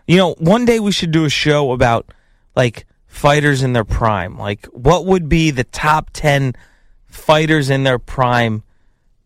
You 0.06 0.16
know, 0.16 0.34
one 0.38 0.64
day 0.64 0.80
we 0.80 0.92
should 0.92 1.12
do 1.12 1.24
a 1.24 1.30
show 1.30 1.72
about 1.72 2.12
like 2.56 2.86
fighters 3.06 3.62
in 3.62 3.72
their 3.72 3.84
prime. 3.84 4.38
Like, 4.38 4.66
what 4.66 5.06
would 5.06 5.28
be 5.28 5.50
the 5.50 5.64
top 5.64 6.10
ten 6.12 6.54
fighters 7.06 7.70
in 7.70 7.84
their 7.84 7.98
prime 7.98 8.62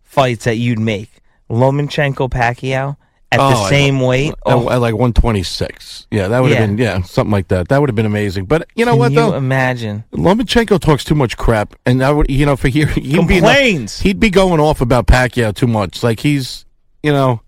fights 0.03 0.45
that 0.45 0.57
you'd 0.57 0.79
make? 0.79 1.11
Lomachenko, 1.49 2.29
Pacquiao 2.29 2.97
at 3.33 3.41
Oh, 3.41 3.51
the 3.51 3.57
I- 3.57 3.69
same 3.71 4.01
weight. 4.01 4.33
Oh, 4.47 4.67
oh, 4.67 4.71
at 4.71 4.77
like 4.81 4.95
126. 4.95 6.07
Yeah, 6.11 6.29
that 6.29 6.41
would 6.41 6.53
have 6.53 6.59
been 6.69 6.79
yeah 6.79 7.03
something 7.03 7.33
like 7.33 7.49
that. 7.49 7.69
That 7.69 7.81
would 7.81 7.89
have 7.89 7.97
been 7.97 8.07
amazing. 8.07 8.45
But 8.47 8.69
you 8.77 8.85
know 8.85 8.93
Can 8.93 8.99
what 9.01 9.13
you 9.13 9.17
though? 9.19 9.35
imagine? 9.35 10.05
Lomachenko 10.13 10.79
talks 10.81 11.03
too 11.05 11.15
much 11.17 11.37
crap, 11.37 11.75
and 11.85 12.03
I 12.05 12.13
would 12.13 12.31
you 12.31 12.47
know 12.47 12.57
for 12.57 12.69
here 12.69 12.87
he'd 12.87 13.03
be 13.27 13.41
Complains. 13.41 14.01
he'd 14.01 14.21
be 14.21 14.31
going 14.31 14.61
off 14.61 14.81
about 14.81 15.07
Pacquiao 15.07 15.55
too 15.55 15.67
much. 15.67 16.03
Like 16.03 16.21
he's 16.21 16.65
you 17.03 17.13
know. 17.13 17.41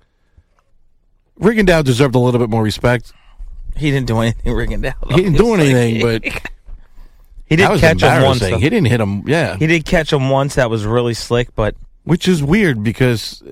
Rigondeaux 1.41 1.85
deserved 1.85 2.15
a 2.17 2.19
little 2.19 2.41
bit 2.41 2.51
more 2.51 2.63
respect. 2.65 3.13
He 3.77 3.93
didn't 3.93 4.09
do 4.09 4.19
anything 4.19 4.81
down. 4.81 4.95
He 5.11 5.23
didn't 5.23 5.35
do 5.37 5.55
anything, 5.55 6.03
but 6.03 6.25
he 7.47 7.55
did 7.57 7.79
catch 7.79 8.03
him 8.03 8.23
once. 8.25 8.41
though. 8.41 8.59
He 8.59 8.69
didn't 8.69 8.87
hit 8.89 9.01
him. 9.01 9.23
Yeah, 9.25 9.57
He 9.57 9.69
did 9.69 9.85
catch 9.85 10.13
him 10.13 10.31
once. 10.31 10.57
That 10.57 10.69
was 10.69 10.85
really 10.85 11.15
slick, 11.15 11.55
but 11.55 11.77
which 12.03 12.27
is 12.27 12.43
weird 12.43 12.83
because 12.83 13.43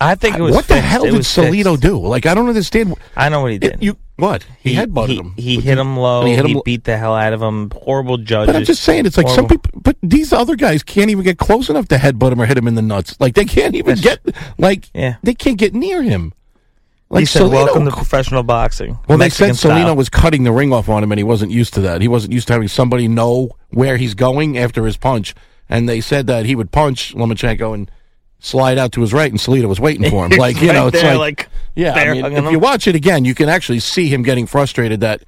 I 0.00 0.14
think 0.14 0.36
it 0.36 0.42
was. 0.42 0.54
what 0.54 0.68
the 0.68 0.80
hell 0.80 1.02
It 1.04 1.10
did 1.10 1.16
was 1.16 1.34
fixed. 1.34 1.82
do? 1.82 1.98
Like 1.98 2.26
I 2.26 2.34
don't 2.34 2.48
understand. 2.48 2.94
I 3.16 3.28
know 3.28 3.40
what 3.42 3.52
he 3.52 3.58
did. 3.58 3.82
You 3.82 3.96
what? 4.16 4.44
He, 4.60 4.74
headbutted 4.74 5.08
he, 5.08 5.16
him. 5.16 5.34
He 5.36 5.60
hit 5.60 5.78
him 5.78 5.96
low. 5.96 6.24
He, 6.24 6.30
he 6.30 6.36
hit 6.36 6.44
him 6.44 6.52
lo- 6.54 6.62
beat 6.64 6.84
the 6.84 6.96
hell 6.96 7.14
out 7.14 7.32
of 7.32 7.40
him. 7.42 7.70
Horrible 7.70 8.18
judges. 8.18 8.46
But 8.52 8.56
I'm 8.56 8.64
just 8.64 8.82
saying, 8.82 9.06
it's 9.06 9.16
like 9.16 9.28
some 9.28 9.46
people, 9.46 9.70
but 9.80 9.96
these 10.02 10.32
other 10.32 10.56
guys 10.56 10.82
can't 10.82 11.10
even 11.10 11.24
get 11.24 11.38
close 11.38 11.68
enough 11.70 11.88
to 11.88 11.96
headbutt 11.96 12.32
him 12.32 12.40
or 12.40 12.46
hit 12.46 12.58
him 12.58 12.66
in 12.68 12.74
the 12.74 12.82
nuts. 12.82 13.16
Like 13.20 13.34
they 13.34 13.44
can't 13.44 13.74
even 13.76 13.96
get, 13.98 14.18
like, 14.58 14.90
Yeah. 14.94 15.16
they 15.22 15.34
can't 15.34 15.56
get 15.58 15.74
near 15.74 16.02
him. 16.02 16.32
Like 17.10 17.20
he 17.20 17.26
said, 17.26 17.42
Salino- 17.42 17.52
"Welcome 17.52 17.84
to 17.86 17.90
professional 17.90 18.42
boxing." 18.42 18.98
Well, 19.08 19.18
Mexican 19.18 19.48
they 19.48 19.54
said 19.54 19.68
style. 19.70 19.96
was 19.96 20.08
cutting 20.08 20.44
the 20.44 20.52
ring 20.52 20.72
off 20.72 20.88
on 20.88 21.02
him, 21.02 21.10
and 21.10 21.18
he 21.18 21.24
wasn't 21.24 21.52
used 21.52 21.72
to 21.74 21.80
that. 21.82 22.02
He 22.02 22.08
wasn't 22.08 22.32
used 22.34 22.48
to 22.48 22.52
having 22.52 22.68
somebody 22.68 23.08
know 23.08 23.50
where 23.70 23.96
he's 23.96 24.14
going 24.14 24.58
after 24.58 24.84
his 24.84 24.96
punch. 24.96 25.34
And 25.70 25.88
they 25.88 26.00
said 26.00 26.26
that 26.26 26.44
he 26.44 26.54
would 26.54 26.70
punch 26.70 27.14
Lomachenko 27.14 27.72
and 27.74 27.90
slide 28.40 28.78
out 28.78 28.92
to 28.92 29.00
his 29.00 29.12
right, 29.12 29.30
and 29.30 29.40
Salido 29.40 29.68
was 29.68 29.80
waiting 29.80 30.08
for 30.10 30.24
him. 30.26 30.32
Like 30.38 30.60
you 30.60 30.72
know, 30.72 30.88
it's 30.88 31.00
there, 31.00 31.16
like, 31.16 31.38
like, 31.40 31.48
yeah. 31.74 31.94
I 31.94 32.12
mean, 32.12 32.24
if 32.24 32.50
you 32.52 32.58
watch 32.58 32.86
it 32.86 32.94
again, 32.94 33.24
you 33.24 33.34
can 33.34 33.48
actually 33.48 33.80
see 33.80 34.08
him 34.08 34.22
getting 34.22 34.46
frustrated 34.46 35.00
that 35.00 35.24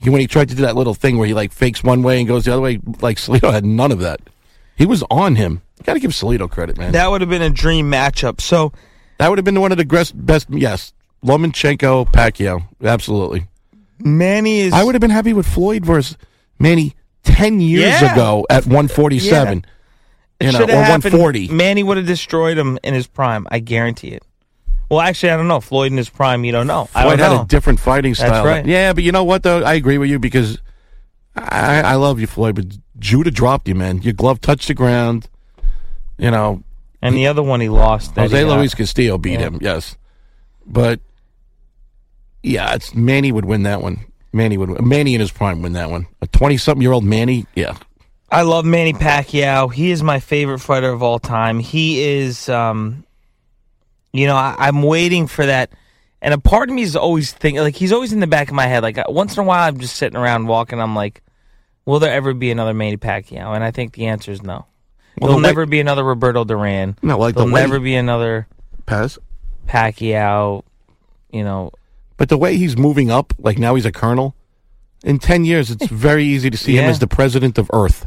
he, 0.00 0.10
when 0.10 0.20
he 0.20 0.26
tried 0.26 0.48
to 0.50 0.54
do 0.54 0.62
that 0.62 0.76
little 0.76 0.94
thing 0.94 1.18
where 1.18 1.26
he 1.26 1.34
like 1.34 1.52
fakes 1.52 1.82
one 1.82 2.02
way 2.02 2.18
and 2.18 2.28
goes 2.28 2.44
the 2.44 2.52
other 2.52 2.62
way. 2.62 2.78
Like 3.00 3.16
Salido 3.18 3.52
had 3.52 3.64
none 3.64 3.92
of 3.92 4.00
that. 4.00 4.20
He 4.76 4.86
was 4.86 5.02
on 5.10 5.36
him. 5.36 5.62
Got 5.84 5.94
to 5.94 6.00
give 6.00 6.10
Salido 6.12 6.50
credit, 6.50 6.76
man. 6.78 6.92
That 6.92 7.10
would 7.10 7.20
have 7.20 7.30
been 7.30 7.42
a 7.42 7.50
dream 7.50 7.90
matchup. 7.90 8.40
So 8.40 8.72
That 9.18 9.28
would 9.28 9.38
have 9.38 9.44
been 9.44 9.60
one 9.60 9.72
of 9.72 9.78
the 9.78 9.84
gres- 9.84 10.12
best. 10.12 10.46
Yes, 10.50 10.92
Lomachenko, 11.24 12.10
Pacquiao, 12.12 12.62
absolutely. 12.82 13.46
Manny 13.98 14.60
is. 14.60 14.72
I 14.72 14.84
would 14.84 14.94
have 14.94 15.00
been 15.00 15.10
happy 15.10 15.32
with 15.32 15.46
Floyd 15.46 15.84
versus 15.84 16.16
Manny 16.58 16.94
ten 17.22 17.60
years 17.60 18.00
Yeah. 18.02 18.12
ago 18.12 18.46
at 18.50 18.66
one 18.66 18.88
forty 18.88 19.18
seven. 19.18 19.58
It 19.58 19.64
You 20.40 20.52
know, 20.52 20.58
or 20.64 20.66
have 20.68 20.76
one 20.76 20.84
happened. 20.84 21.14
forty. 21.14 21.48
Manny 21.48 21.82
would 21.82 21.96
have 21.96 22.06
destroyed 22.06 22.58
him 22.58 22.78
in 22.82 22.92
his 22.94 23.06
prime. 23.06 23.46
I 23.50 23.58
guarantee 23.58 24.08
it. 24.08 24.22
Well, 24.90 25.00
actually, 25.00 25.30
I 25.30 25.36
don't 25.36 25.48
know. 25.48 25.60
Floyd 25.60 25.90
in 25.90 25.98
his 25.98 26.08
prime, 26.10 26.44
you 26.44 26.52
don't 26.52 26.66
know. 26.66 26.88
I 26.94 27.02
Floyd 27.02 27.18
don't 27.18 27.30
had 27.30 27.36
know. 27.36 27.42
a 27.42 27.46
different 27.46 27.80
fighting 27.80 28.12
That's 28.12 28.20
style. 28.20 28.44
right. 28.44 28.64
Yeah, 28.64 28.92
but 28.92 29.02
you 29.02 29.10
know 29.12 29.24
what 29.24 29.42
though? 29.42 29.62
I 29.64 29.74
agree 29.74 29.98
with 29.98 30.10
you 30.10 30.18
because 30.18 30.58
I, 31.34 31.80
I 31.82 31.94
love 31.96 32.20
you, 32.20 32.26
Floyd, 32.26 32.54
but 32.54 32.66
Judah 32.98 33.30
dropped 33.30 33.66
you, 33.66 33.74
man. 33.74 34.02
Your 34.02 34.12
glove 34.12 34.40
touched 34.40 34.68
the 34.68 34.74
ground. 34.74 35.28
You 36.18 36.30
know, 36.30 36.62
and 37.02 37.14
the 37.16 37.26
other 37.26 37.42
one 37.42 37.60
he 37.60 37.68
lost. 37.68 38.14
that 38.14 38.30
Jose 38.30 38.38
he. 38.38 38.44
Luis 38.44 38.74
Castillo 38.74 39.18
beat 39.18 39.32
Yeah. 39.40 39.46
him. 39.48 39.58
Yes, 39.60 39.96
but 40.66 41.00
yeah, 42.42 42.74
it's 42.74 42.94
Manny 42.94 43.32
would 43.32 43.44
win 43.44 43.64
that 43.64 43.82
one. 43.82 44.04
Manny 44.32 44.56
would. 44.56 44.70
Win. 44.70 44.88
Manny 44.88 45.14
in 45.14 45.20
his 45.20 45.30
prime 45.32 45.62
win 45.62 45.72
that 45.72 45.90
one. 45.90 46.06
A 46.22 46.26
twenty-something-year-old 46.28 47.04
Manny. 47.04 47.46
Yeah, 47.54 47.76
I 48.30 48.42
love 48.42 48.64
Manny 48.64 48.92
Pacquiao. 48.92 49.72
He 49.72 49.90
is 49.90 50.02
my 50.02 50.18
favorite 50.20 50.58
fighter 50.58 50.90
of 50.90 51.02
all 51.02 51.18
time. 51.18 51.58
He 51.60 52.02
is, 52.02 52.48
um, 52.48 53.04
you 54.12 54.26
know, 54.26 54.34
I, 54.36 54.54
I'm 54.58 54.82
waiting 54.82 55.26
for 55.26 55.46
that. 55.46 55.70
And 56.20 56.34
a 56.34 56.38
part 56.38 56.68
of 56.68 56.74
me 56.74 56.82
is 56.82 56.96
always 56.96 57.32
thinking, 57.32 57.60
like 57.62 57.76
he's 57.76 57.92
always 57.92 58.12
in 58.12 58.20
the 58.20 58.26
back 58.26 58.48
of 58.48 58.54
my 58.54 58.66
head. 58.66 58.82
Like 58.82 58.98
once 59.08 59.36
in 59.36 59.40
a 59.40 59.46
while, 59.46 59.68
I'm 59.68 59.78
just 59.78 59.96
sitting 59.96 60.16
around 60.16 60.46
walking. 60.48 60.80
I'm 60.80 60.96
like, 60.96 61.22
will 61.84 62.00
there 62.00 62.12
ever 62.12 62.34
be 62.34 62.50
another 62.50 62.74
Manny 62.74 62.96
Pacquiao? 62.96 63.54
And 63.54 63.62
I 63.62 63.70
think 63.70 63.92
the 63.92 64.06
answer 64.06 64.32
is 64.32 64.42
no. 64.42 64.66
Well, 65.20 65.28
There'll 65.28 65.34
the 65.36 65.36
way- 65.36 65.48
never 65.50 65.66
be 65.66 65.80
another 65.80 66.02
Roberto 66.04 66.44
Duran. 66.44 66.96
No, 67.02 67.18
like 67.18 67.36
There'll 67.36 67.50
way- 67.52 67.60
never 67.60 67.78
be 67.78 67.94
another 67.94 68.48
Paz. 68.86 69.18
Pacquiao. 69.68 70.62
You 71.30 71.44
know, 71.44 71.70
But 72.16 72.28
the 72.28 72.38
way 72.38 72.56
he's 72.56 72.76
moving 72.76 73.10
up, 73.10 73.34
like 73.38 73.58
now 73.58 73.74
he's 73.74 73.84
a 73.86 73.92
colonel. 73.92 74.34
In 75.04 75.18
ten 75.18 75.44
years, 75.44 75.70
it's 75.70 75.86
very 75.90 76.24
easy 76.24 76.50
to 76.50 76.56
see 76.56 76.76
him 76.76 76.84
as 76.86 76.98
the 76.98 77.06
president 77.06 77.58
of 77.58 77.70
Earth. 77.72 78.06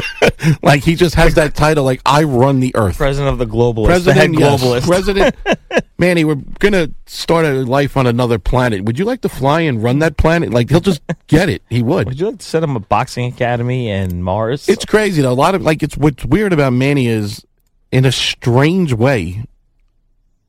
like 0.62 0.84
he 0.84 0.94
just 0.94 1.14
has 1.14 1.34
that 1.34 1.54
title, 1.54 1.84
like 1.84 2.00
I 2.04 2.24
run 2.24 2.60
the 2.60 2.74
Earth. 2.76 2.96
president 2.98 3.32
of 3.32 3.38
the 3.38 3.46
globalist, 3.46 3.86
President, 3.86 4.34
the 4.34 4.40
yes. 4.40 4.62
globalist. 4.62 4.86
President, 4.86 5.34
Manny, 5.98 6.24
we're 6.24 6.36
gonna 6.58 6.90
start 7.06 7.46
a 7.46 7.64
life 7.64 7.96
on 7.96 8.06
another 8.06 8.38
planet. 8.38 8.84
Would 8.84 8.98
you 8.98 9.04
like 9.06 9.22
to 9.22 9.28
fly 9.28 9.62
and 9.62 9.82
run 9.82 10.00
that 10.00 10.16
planet? 10.18 10.50
Like 10.50 10.68
he'll 10.68 10.80
just 10.80 11.00
get 11.26 11.48
it. 11.48 11.62
He 11.70 11.82
would. 11.82 12.06
Would 12.06 12.20
you 12.20 12.26
like 12.26 12.38
to 12.38 12.44
set 12.44 12.62
him 12.62 12.76
a 12.76 12.80
boxing 12.80 13.32
academy 13.32 13.88
in 13.90 14.22
Mars? 14.22 14.68
It's 14.68 14.84
crazy 14.84 15.22
though. 15.22 15.32
A 15.32 15.34
lot 15.34 15.54
of 15.54 15.62
like 15.62 15.82
it's 15.82 15.96
what's 15.96 16.24
weird 16.24 16.52
about 16.52 16.74
Manny 16.74 17.06
is, 17.06 17.44
in 17.90 18.04
a 18.04 18.12
strange 18.12 18.92
way, 18.92 19.44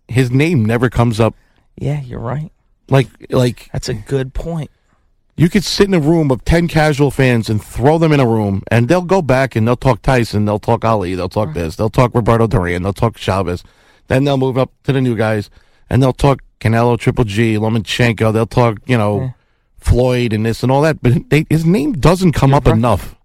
his 0.08 0.30
name 0.32 0.66
never 0.66 0.90
comes 0.90 1.20
up. 1.20 1.34
yeah, 1.78 2.02
you're 2.02 2.20
right. 2.20 2.52
Like 2.90 3.08
like 3.30 3.70
That's 3.72 3.88
a 3.88 3.94
good 3.94 4.34
point. 4.34 4.70
You 5.38 5.50
could 5.50 5.64
sit 5.64 5.88
in 5.88 5.94
a 5.94 6.00
room 6.00 6.32
of 6.32 6.44
ten 6.46 6.68
casual 6.68 7.12
fans 7.12 7.50
and 7.50 7.64
throw 7.64 7.98
them 7.98 8.12
in 8.12 8.20
a 8.20 8.28
room, 8.28 8.64
and 8.70 8.88
they'll 8.88 9.02
go 9.02 9.22
back 9.22 9.56
and 9.56 9.68
they'll 9.68 9.76
talk 9.76 10.02
Tyson, 10.02 10.46
they'll 10.46 10.60
talk 10.60 10.84
Ali, 10.86 11.16
they'll 11.16 11.30
talk 11.30 11.54
this, 11.54 11.76
they'll 11.76 11.90
talk 11.90 12.14
Roberto 12.14 12.48
Duran, 12.48 12.84
they'll 12.84 12.94
talk 12.94 13.18
Chavez. 13.18 13.64
Then 14.08 14.26
they'll 14.26 14.38
move 14.38 14.58
up 14.58 14.72
to 14.84 14.94
the 14.94 15.02
new 15.02 15.16
guys, 15.16 15.50
and 15.90 16.04
they'll 16.04 16.14
talk 16.14 16.42
Canelo, 16.60 17.00
Triple 17.00 17.24
G, 17.24 17.56
Lomachenko. 17.56 18.34
They'll 18.34 18.46
talk 18.46 18.80
you 18.86 18.98
know 18.98 19.34
Floyd 19.78 20.34
and 20.34 20.46
this 20.46 20.64
and 20.64 20.72
all 20.72 20.82
that, 20.82 21.02
but 21.02 21.30
they, 21.30 21.46
his 21.50 21.66
name 21.66 21.94
doesn't 21.94 22.34
come 22.34 22.54
up 22.54 22.68
enough. 22.68 23.16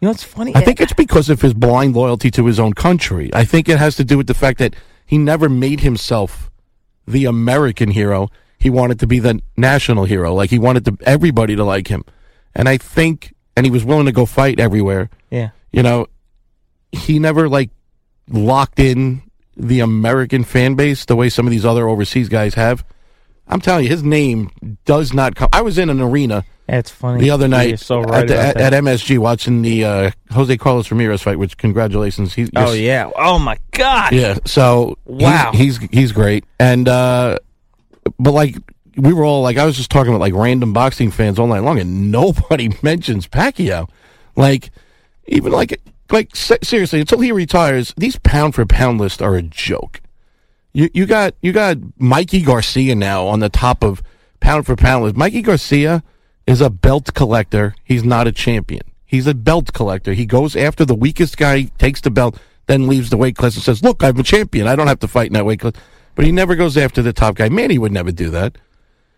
You 0.00 0.08
know 0.08 0.12
it's 0.12 0.24
funny? 0.24 0.54
I 0.54 0.60
think 0.60 0.80
it's 0.80 0.92
because 0.92 1.30
of 1.30 1.40
his 1.40 1.54
blind 1.54 1.96
loyalty 1.96 2.30
to 2.32 2.44
his 2.44 2.60
own 2.60 2.74
country. 2.74 3.30
I 3.32 3.44
think 3.44 3.68
it 3.68 3.78
has 3.78 3.96
to 3.96 4.04
do 4.04 4.18
with 4.18 4.26
the 4.26 4.34
fact 4.34 4.58
that 4.58 4.74
he 5.06 5.16
never 5.16 5.48
made 5.48 5.80
himself 5.80 6.50
the 7.06 7.24
American 7.24 7.90
hero. 7.90 8.28
He 8.64 8.70
wanted 8.70 8.98
to 9.00 9.06
be 9.06 9.18
the 9.18 9.40
national 9.58 10.04
hero. 10.06 10.32
Like 10.34 10.48
he 10.48 10.58
wanted 10.58 10.86
to, 10.86 10.96
everybody 11.02 11.54
to 11.54 11.62
like 11.64 11.86
him. 11.88 12.02
And 12.54 12.66
I 12.66 12.78
think, 12.78 13.34
and 13.56 13.66
he 13.66 13.70
was 13.70 13.84
willing 13.84 14.06
to 14.06 14.12
go 14.12 14.24
fight 14.24 14.58
everywhere. 14.58 15.10
Yeah. 15.30 15.50
You 15.70 15.82
know, 15.82 16.06
he 16.90 17.18
never 17.18 17.46
like 17.46 17.68
locked 18.28 18.80
in 18.80 19.20
the 19.54 19.80
American 19.80 20.44
fan 20.44 20.76
base 20.76 21.04
the 21.04 21.14
way 21.14 21.28
some 21.28 21.46
of 21.46 21.50
these 21.50 21.66
other 21.66 21.88
overseas 21.88 22.30
guys 22.30 22.54
have. 22.54 22.84
I'm 23.46 23.60
telling 23.60 23.84
you, 23.84 23.90
his 23.90 24.02
name 24.02 24.50
does 24.86 25.12
not 25.12 25.34
come. 25.34 25.50
I 25.52 25.60
was 25.60 25.76
in 25.76 25.90
an 25.90 26.00
arena 26.00 26.44
That's 26.66 26.90
funny. 26.90 27.20
the 27.20 27.30
other 27.30 27.46
night 27.46 27.78
so 27.80 28.00
right 28.00 28.22
at, 28.22 28.28
the, 28.28 28.38
at, 28.62 28.72
at 28.72 28.82
MSG 28.82 29.18
watching 29.18 29.60
the 29.60 29.84
uh, 29.84 30.10
Jose 30.30 30.56
Carlos 30.56 30.90
Ramirez 30.90 31.20
fight. 31.20 31.38
Which 31.38 31.58
congratulations, 31.58 32.32
he's 32.32 32.48
oh 32.56 32.72
yeah. 32.72 33.10
Oh 33.14 33.38
my 33.38 33.58
God. 33.72 34.14
yeah. 34.14 34.38
So 34.46 34.96
Wow. 35.04 35.50
he's, 35.52 35.76
he's 35.76 35.90
he's 35.90 36.12
great, 36.12 36.44
and 36.58 36.88
uh, 36.88 37.38
but 38.18 38.32
like 38.32 38.56
we 38.96 39.12
were 39.12 39.24
all 39.24 39.42
like 39.42 39.56
I 39.56 39.64
was 39.64 39.76
just 39.76 39.90
talking 39.90 40.12
about 40.12 40.20
like 40.20 40.34
random 40.34 40.72
boxing 40.72 41.10
fans 41.10 41.38
all 41.38 41.46
night 41.46 41.62
long, 41.62 41.78
and 41.78 42.10
nobody 42.10 42.70
mentions 42.82 43.26
Pacquiao. 43.26 43.88
Like 44.36 44.70
even 45.26 45.52
like 45.52 45.80
like 46.10 46.34
se- 46.34 46.58
seriously, 46.62 47.00
until 47.00 47.20
he 47.20 47.32
retires, 47.32 47.94
these 47.96 48.18
pound 48.18 48.54
for 48.54 48.66
pound 48.66 49.00
lists 49.00 49.22
are 49.22 49.36
a 49.36 49.42
joke. 49.42 50.00
You 50.72 50.90
you 50.92 51.06
got 51.06 51.34
you 51.40 51.52
got 51.52 51.78
Mikey 51.98 52.42
Garcia 52.42 52.94
now 52.94 53.26
on 53.26 53.40
the 53.40 53.48
top 53.48 53.82
of 53.82 54.02
pound 54.40 54.66
for 54.66 54.76
pound 54.76 55.04
list. 55.04 55.16
Mikey 55.16 55.42
Garcia 55.42 56.02
is 56.46 56.60
a 56.60 56.70
belt 56.70 57.14
collector. 57.14 57.74
He's 57.84 58.04
not 58.04 58.26
a 58.26 58.32
champion. 58.32 58.82
He's 59.06 59.26
a 59.26 59.34
belt 59.34 59.72
collector. 59.72 60.12
He 60.12 60.26
goes 60.26 60.56
after 60.56 60.84
the 60.84 60.94
weakest 60.94 61.36
guy, 61.36 61.64
takes 61.78 62.00
the 62.00 62.10
belt, 62.10 62.38
then 62.66 62.88
leaves 62.88 63.10
the 63.10 63.16
weight 63.16 63.36
class 63.36 63.54
and 63.54 63.62
says, 63.62 63.82
"Look, 63.82 64.02
I'm 64.02 64.18
a 64.18 64.22
champion. 64.24 64.66
I 64.66 64.76
don't 64.76 64.88
have 64.88 65.00
to 65.00 65.08
fight 65.08 65.28
in 65.28 65.34
that 65.34 65.46
weight 65.46 65.60
class." 65.60 65.74
But 66.14 66.24
he 66.24 66.32
never 66.32 66.54
goes 66.54 66.76
after 66.76 67.02
the 67.02 67.12
top 67.12 67.36
guy. 67.36 67.48
Manny 67.48 67.78
would 67.78 67.92
never 67.92 68.12
do 68.12 68.30
that. 68.30 68.56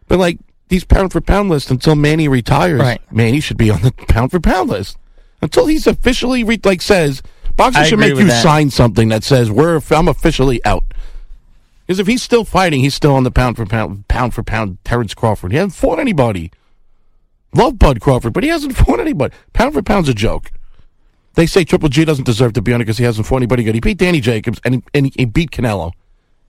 But 0.08 0.18
like 0.18 0.38
these 0.68 0.84
pound 0.84 1.12
for 1.12 1.20
pound 1.20 1.50
lists, 1.50 1.70
until 1.70 1.94
Manny 1.94 2.28
retires, 2.28 2.80
Right. 2.80 3.00
Manny 3.12 3.40
should 3.40 3.56
be 3.58 3.70
on 3.70 3.82
the 3.82 3.92
pound 4.08 4.30
for 4.30 4.40
pound 4.40 4.70
list 4.70 4.96
until 5.42 5.66
he's 5.66 5.86
officially 5.86 6.42
re- 6.44 6.60
like 6.64 6.82
says. 6.82 7.22
Boxing 7.56 7.84
should 7.84 7.98
make 7.98 8.16
you 8.16 8.24
that. 8.26 8.42
sign 8.42 8.68
something 8.70 9.08
that 9.08 9.24
says 9.24 9.50
we're 9.50 9.80
I'm 9.90 10.08
officially 10.08 10.62
out. 10.66 10.84
Because 11.86 12.00
if 12.00 12.06
he's 12.06 12.22
still 12.22 12.44
fighting, 12.44 12.80
he's 12.80 12.94
still 12.94 13.14
on 13.14 13.22
the 13.22 13.30
pound 13.30 13.56
for 13.56 13.64
pound, 13.64 14.08
pound 14.08 14.34
for 14.34 14.42
pound. 14.42 14.78
Terrence 14.84 15.14
Crawford, 15.14 15.52
he 15.52 15.56
hasn't 15.58 15.74
fought 15.74 15.98
anybody. 15.98 16.50
Love 17.54 17.78
Bud 17.78 18.00
Crawford, 18.00 18.32
but 18.32 18.42
he 18.42 18.50
hasn't 18.50 18.76
fought 18.76 19.00
anybody. 19.00 19.34
Pound 19.52 19.72
for 19.74 19.82
pound's 19.82 20.08
a 20.08 20.14
joke. 20.14 20.50
They 21.34 21.46
say 21.46 21.64
Triple 21.64 21.88
G 21.88 22.04
doesn't 22.04 22.24
deserve 22.24 22.54
to 22.54 22.62
be 22.62 22.72
on 22.72 22.80
it 22.80 22.84
because 22.84 22.98
he 22.98 23.04
hasn't 23.04 23.26
fought 23.26 23.36
anybody 23.36 23.62
good. 23.62 23.74
He 23.74 23.80
beat 23.80 23.98
Danny 23.98 24.20
Jacobs 24.20 24.60
and 24.64 24.74
he, 24.76 24.82
and 24.92 25.06
he, 25.06 25.12
he 25.16 25.24
beat 25.26 25.50
Canelo. 25.50 25.92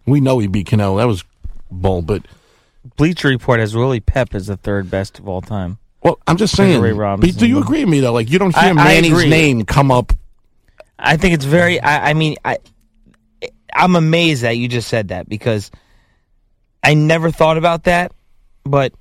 We 0.07 0.21
know 0.21 0.39
he 0.39 0.47
beat 0.47 0.67
Canelo. 0.67 0.97
That 0.97 1.05
was 1.07 1.23
bull, 1.69 2.01
but 2.01 2.25
Bleacher 2.95 3.27
Report 3.27 3.59
has 3.59 3.75
Willie 3.75 3.99
Pep 3.99 4.33
as 4.33 4.47
the 4.47 4.57
third 4.57 4.89
best 4.89 5.19
of 5.19 5.27
all 5.27 5.41
time. 5.41 5.77
well, 6.01 6.17
I'm 6.25 6.37
just 6.37 6.55
saying. 6.55 6.81
Ray 6.81 6.93
Robinson. 6.93 7.37
do 7.39 7.45
you 7.45 7.59
agree 7.59 7.81
with 7.83 7.89
me 7.89 7.99
though? 7.99 8.13
Like 8.13 8.29
you 8.29 8.39
don't 8.39 8.55
hear 8.55 8.69
I- 8.69 8.69
I 8.69 8.73
Manny's 8.73 9.11
agree. 9.11 9.29
name 9.29 9.65
come 9.65 9.91
up. 9.91 10.13
I 10.97 11.17
think 11.17 11.33
it's 11.35 11.45
very. 11.45 11.79
I, 11.79 12.11
I 12.11 12.13
mean, 12.13 12.37
I 12.45 12.57
I'm 13.73 13.95
amazed 13.95 14.41
that 14.43 14.57
you 14.57 14.67
just 14.67 14.87
said 14.87 15.09
that 15.09 15.27
because 15.29 15.69
I 16.83 16.93
never 16.93 17.29
thought 17.29 17.57
about 17.57 17.83
that. 17.83 18.13
But 18.63 18.93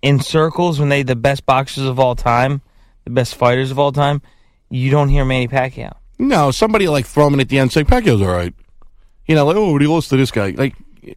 in 0.00 0.20
circles, 0.20 0.78
when 0.80 0.88
they 0.88 1.02
the 1.02 1.16
best 1.16 1.44
boxers 1.46 1.84
of 1.84 1.98
all 1.98 2.14
time, 2.14 2.62
the 3.04 3.10
best 3.10 3.34
fighters 3.34 3.70
of 3.70 3.78
all 3.78 3.92
time, 3.92 4.22
you 4.70 4.90
don't 4.90 5.08
hear 5.08 5.24
Manny 5.24 5.48
Pacquiao. 5.48 5.92
No, 6.18 6.50
somebody 6.52 6.86
like 6.88 7.06
throw 7.06 7.26
him 7.26 7.34
in 7.34 7.40
at 7.40 7.48
the 7.48 7.58
end, 7.58 7.72
saying 7.72 7.86
Pacquiao's 7.86 8.22
all 8.22 8.28
right. 8.28 8.54
You 9.26 9.34
know, 9.34 9.46
like 9.46 9.56
oh, 9.56 9.76
he 9.78 9.86
lost 9.86 10.10
to 10.10 10.16
this 10.16 10.30
guy. 10.30 10.50
Like 10.50 10.74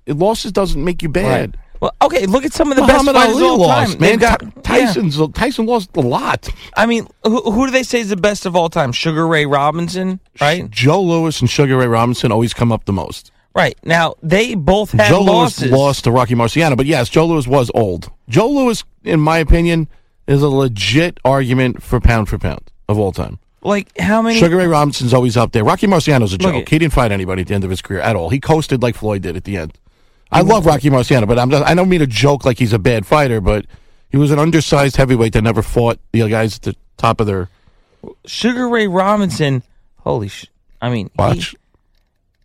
losses 0.08 0.52
doesn't 0.52 0.84
make 0.84 1.02
you 1.02 1.10
bad. 1.10 1.58
Well, 1.80 1.94
okay, 2.02 2.26
look 2.26 2.44
at 2.44 2.54
some 2.54 2.72
of 2.72 2.76
the 2.76 2.82
Muhammad 2.82 3.14
best 3.14 3.28
fighters 3.28 3.36
Ali 3.36 3.46
of 3.46 3.52
all 3.52 3.68
lost, 3.68 3.92
time. 3.94 4.02
man. 4.02 4.18
Got- 4.18 4.64
Ty- 4.64 4.78
yeah. 4.80 4.86
Tyson's 4.88 5.34
Tyson 5.34 5.66
lost 5.68 5.96
a 5.96 6.00
lot. 6.02 6.50
I 6.76 6.88
mean, 6.88 7.08
who, 7.24 7.52
who 7.52 7.68
do 7.68 7.72
they 7.72 7.84
say 7.84 8.00
is 8.00 8.10
the 8.10 8.16
best 8.16 8.46
of 8.46 8.56
all 8.56 8.70
time? 8.70 8.92
Sugar 8.92 9.28
Ray 9.28 9.46
Robinson, 9.46 10.20
right? 10.42 10.70
Joe 10.72 11.02
Louis 11.02 11.40
and 11.40 11.50
Sugar 11.50 11.78
Ray 11.78 11.88
Robinson 11.88 12.32
always 12.32 12.54
come 12.54 12.72
up 12.72 12.86
the 12.86 12.94
most. 12.94 13.32
Right 13.54 13.78
now, 13.84 14.16
they 14.22 14.56
both 14.56 14.92
had 14.92 15.10
Joe 15.10 15.22
losses. 15.22 15.64
Louis 15.72 15.72
lost 15.72 16.04
to 16.06 16.12
Rocky 16.12 16.36
Marciano, 16.36 16.78
but 16.78 16.86
yes, 16.86 17.10
Joe 17.10 17.26
Louis 17.26 17.48
was 17.48 17.72
old. 17.74 18.12
Joe 18.30 18.50
Louis, 18.50 18.84
in 19.04 19.20
my 19.20 19.38
opinion, 19.40 19.88
is 20.28 20.42
a 20.42 20.50
legit 20.50 21.20
argument 21.26 21.82
for 21.82 22.00
pound 22.00 22.30
for 22.30 22.38
pound 22.38 22.72
of 22.90 22.98
all 23.00 23.12
time. 23.12 23.40
Like 23.62 23.98
how 23.98 24.22
many? 24.22 24.40
Sugar 24.40 24.58
Ray 24.58 24.68
Robinson's 24.68 25.14
always 25.14 25.36
up 25.36 25.52
there. 25.52 25.64
Rocky 25.64 25.88
Marciano's 25.88 26.32
a 26.34 26.38
Look 26.38 26.54
joke. 26.54 26.62
at- 26.64 26.70
he 26.70 26.80
didn't 26.80 26.94
fight 26.94 27.12
anybody 27.12 27.42
at 27.42 27.48
the 27.48 27.56
end 27.56 27.64
of 27.64 27.70
his 27.70 27.82
career 27.82 28.00
at 28.02 28.16
all. 28.16 28.30
He 28.30 28.40
coasted 28.40 28.82
like 28.84 28.96
Floyd 28.96 29.22
did 29.24 29.36
at 29.36 29.44
the 29.46 29.58
end. 29.58 29.74
I 30.32 30.42
love 30.42 30.66
Rocky 30.66 30.90
Marciano, 30.90 31.26
but 31.28 31.40
I'm 31.40 31.50
just, 31.50 31.64
I 31.66 31.74
don't 31.74 31.88
mean 31.90 32.02
to 32.02 32.08
joke 32.08 32.44
like 32.44 32.60
he's 32.60 32.74
a 32.74 32.80
bad 32.80 33.06
fighter, 33.06 33.40
but 33.40 33.66
he 34.10 34.18
was 34.18 34.30
an 34.30 34.40
undersized 34.40 34.98
heavyweight 34.98 35.32
that 35.34 35.42
never 35.42 35.62
fought 35.62 36.00
the 36.12 36.28
guys 36.30 36.58
at 36.58 36.62
the 36.64 36.76
top 36.98 37.22
of 37.22 37.28
their 37.28 37.50
Sugar 38.26 38.68
Ray 38.70 38.88
Robinson. 38.88 39.64
Holy 40.00 40.28
sh! 40.28 40.46
I 40.82 40.90
mean, 40.90 41.10
watch. 41.18 41.56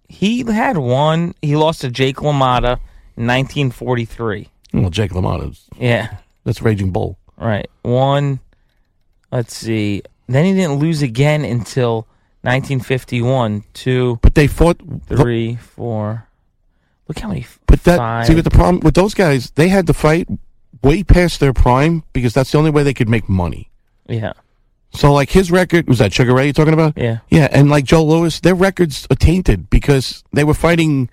He, 0.09 0.43
he 0.45 0.53
had 0.53 0.79
one. 0.79 1.35
He 1.43 1.57
lost 1.57 1.81
to 1.83 1.91
Jake 1.91 2.17
LaMotta 2.17 2.79
in 3.17 3.27
1943. 3.27 4.49
Well, 4.75 4.91
Jake 4.91 5.11
LaMotta's 5.13 5.67
Yeah, 5.79 6.17
that's 6.45 6.63
Raging 6.63 6.91
Bull. 6.91 7.19
right. 7.37 7.69
One. 7.83 8.41
Let's 9.31 9.55
see. 9.57 10.03
Then 10.35 10.45
he 10.45 10.55
didn't 10.55 10.75
lose 10.77 11.03
again 11.03 11.45
until 11.45 12.07
1951. 12.43 13.65
Two, 13.75 14.19
But 14.23 14.35
they 14.35 14.47
fought. 14.47 14.81
three, 15.07 15.57
four. 15.57 16.27
Look 17.09 17.19
how 17.19 17.29
many. 17.29 17.47
But 17.67 17.85
that 17.85 17.99
five. 17.99 18.27
see, 18.27 18.35
what 18.35 18.45
the 18.45 18.51
problem 18.51 18.81
with 18.81 18.95
those 18.95 19.15
guys, 19.15 19.51
they 19.53 19.69
had 19.69 19.87
to 19.87 19.93
fight 19.93 20.29
way 20.83 21.03
past 21.03 21.41
their 21.41 21.53
prime 21.53 22.05
because 22.13 22.33
that's 22.35 22.53
the 22.53 22.59
only 22.59 22.71
way 22.71 22.83
they 22.83 22.95
could 22.95 23.09
make 23.09 23.29
money. 23.29 23.71
Yeah. 24.09 24.33
So, 24.95 25.13
like 25.13 25.31
his 25.31 25.51
record 25.51 25.89
was 25.89 25.99
that 25.99 26.13
Sugar 26.13 26.35
Ray 26.35 26.49
you 26.49 26.53
talking 26.53 26.75
about? 26.75 26.99
Yeah. 26.99 27.19
yeah, 27.31 27.49
and 27.51 27.71
like 27.71 27.85
Joe 27.85 28.05
Louis, 28.05 28.39
their 28.41 28.55
records 28.55 29.07
are 29.11 29.17
tainted 29.17 29.71
because 29.71 30.23
they 30.33 30.45
were 30.45 30.55
fighting 30.55 31.09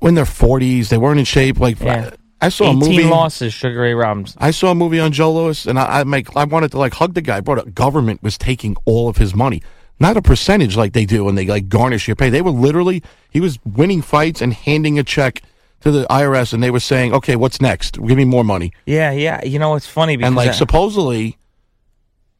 when 0.00 0.14
they're 0.14 0.24
forties. 0.26 0.90
They 0.90 0.98
weren't 0.98 1.18
in 1.18 1.24
shape. 1.24 1.60
Like 1.60 1.78
Yeah. 1.80 2.10
I, 2.46 2.48
saw 2.48 2.66
a 2.66 2.76
18 2.76 2.78
movie. 2.78 3.04
losses. 3.04 3.52
Sugar 3.52 3.80
Ray 3.80 3.94
Robinson. 3.94 4.38
I 4.40 4.50
saw 4.50 4.70
a 4.70 4.74
movie 4.74 5.00
on 5.00 5.12
Joe 5.12 5.32
Louis, 5.32 5.66
and 5.66 5.78
I, 5.78 6.00
I 6.00 6.04
make 6.04 6.36
I 6.36 6.44
wanted 6.44 6.70
to 6.72 6.78
like 6.78 6.94
hug 6.94 7.14
the 7.14 7.22
guy. 7.22 7.40
But 7.40 7.64
the 7.64 7.70
government 7.70 8.22
was 8.22 8.38
taking 8.38 8.76
all 8.84 9.08
of 9.08 9.16
his 9.16 9.34
money, 9.34 9.62
not 9.98 10.16
a 10.16 10.22
percentage 10.22 10.76
like 10.76 10.92
they 10.92 11.04
do 11.06 11.28
and 11.28 11.36
they 11.36 11.46
like 11.46 11.68
garnish 11.68 12.08
your 12.08 12.16
pay. 12.16 12.30
They 12.30 12.42
were 12.42 12.50
literally 12.50 13.02
he 13.30 13.40
was 13.40 13.58
winning 13.64 14.02
fights 14.02 14.40
and 14.40 14.52
handing 14.52 14.98
a 14.98 15.04
check 15.04 15.42
to 15.80 15.90
the 15.90 16.06
IRS, 16.08 16.52
and 16.52 16.62
they 16.62 16.70
were 16.70 16.80
saying, 16.80 17.12
"Okay, 17.12 17.36
what's 17.36 17.60
next? 17.60 18.00
Give 18.00 18.16
me 18.16 18.24
more 18.24 18.44
money." 18.44 18.72
Yeah, 18.86 19.10
yeah. 19.12 19.44
You 19.44 19.58
know, 19.58 19.74
it's 19.74 19.86
funny 19.86 20.16
because 20.16 20.28
and 20.28 20.36
like 20.36 20.50
I- 20.50 20.52
supposedly, 20.52 21.36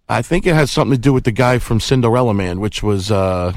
I 0.08 0.22
think 0.22 0.46
it 0.46 0.54
has 0.54 0.70
something 0.70 0.96
to 0.96 1.00
do 1.00 1.12
with 1.12 1.24
the 1.24 1.32
guy 1.32 1.58
from 1.58 1.78
Cinderella 1.80 2.34
Man, 2.34 2.60
which 2.60 2.82
was 2.82 3.10
uh, 3.10 3.52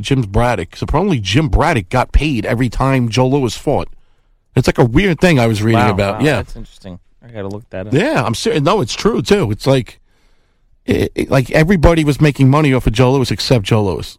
Jim 0.00 0.22
Braddock. 0.22 0.76
Supposedly, 0.76 1.18
Jim 1.20 1.48
Braddock 1.48 1.88
got 1.88 2.12
paid 2.12 2.46
every 2.46 2.68
time 2.68 3.08
Joe 3.08 3.28
Louis 3.28 3.56
fought. 3.56 3.88
It's 4.56 4.66
like 4.68 4.78
a 4.78 4.84
weird 4.84 5.20
thing 5.20 5.38
I 5.38 5.46
was 5.46 5.62
reading 5.62 5.80
Wow, 5.80 5.90
about. 5.92 6.18
wow, 6.20 6.24
yeah, 6.26 6.36
that's 6.36 6.56
interesting. 6.56 6.98
I 7.24 7.28
got 7.28 7.42
to 7.42 7.48
look 7.48 7.68
that 7.70 7.86
up. 7.86 7.92
yeah. 7.94 8.22
I'm 8.24 8.34
serious. 8.34 8.62
No, 8.62 8.80
it's 8.80 8.94
true 8.94 9.22
too. 9.22 9.50
It's 9.50 9.66
like, 9.66 10.00
it, 10.84 11.12
it- 11.14 11.30
like 11.30 11.50
everybody 11.52 12.04
was 12.04 12.20
making 12.20 12.50
money 12.50 12.72
off 12.74 12.86
of 12.86 12.92
Joe 12.92 13.12
Louis 13.12 13.30
except 13.30 13.64
Joe 13.64 13.82
Louis. 13.84 14.18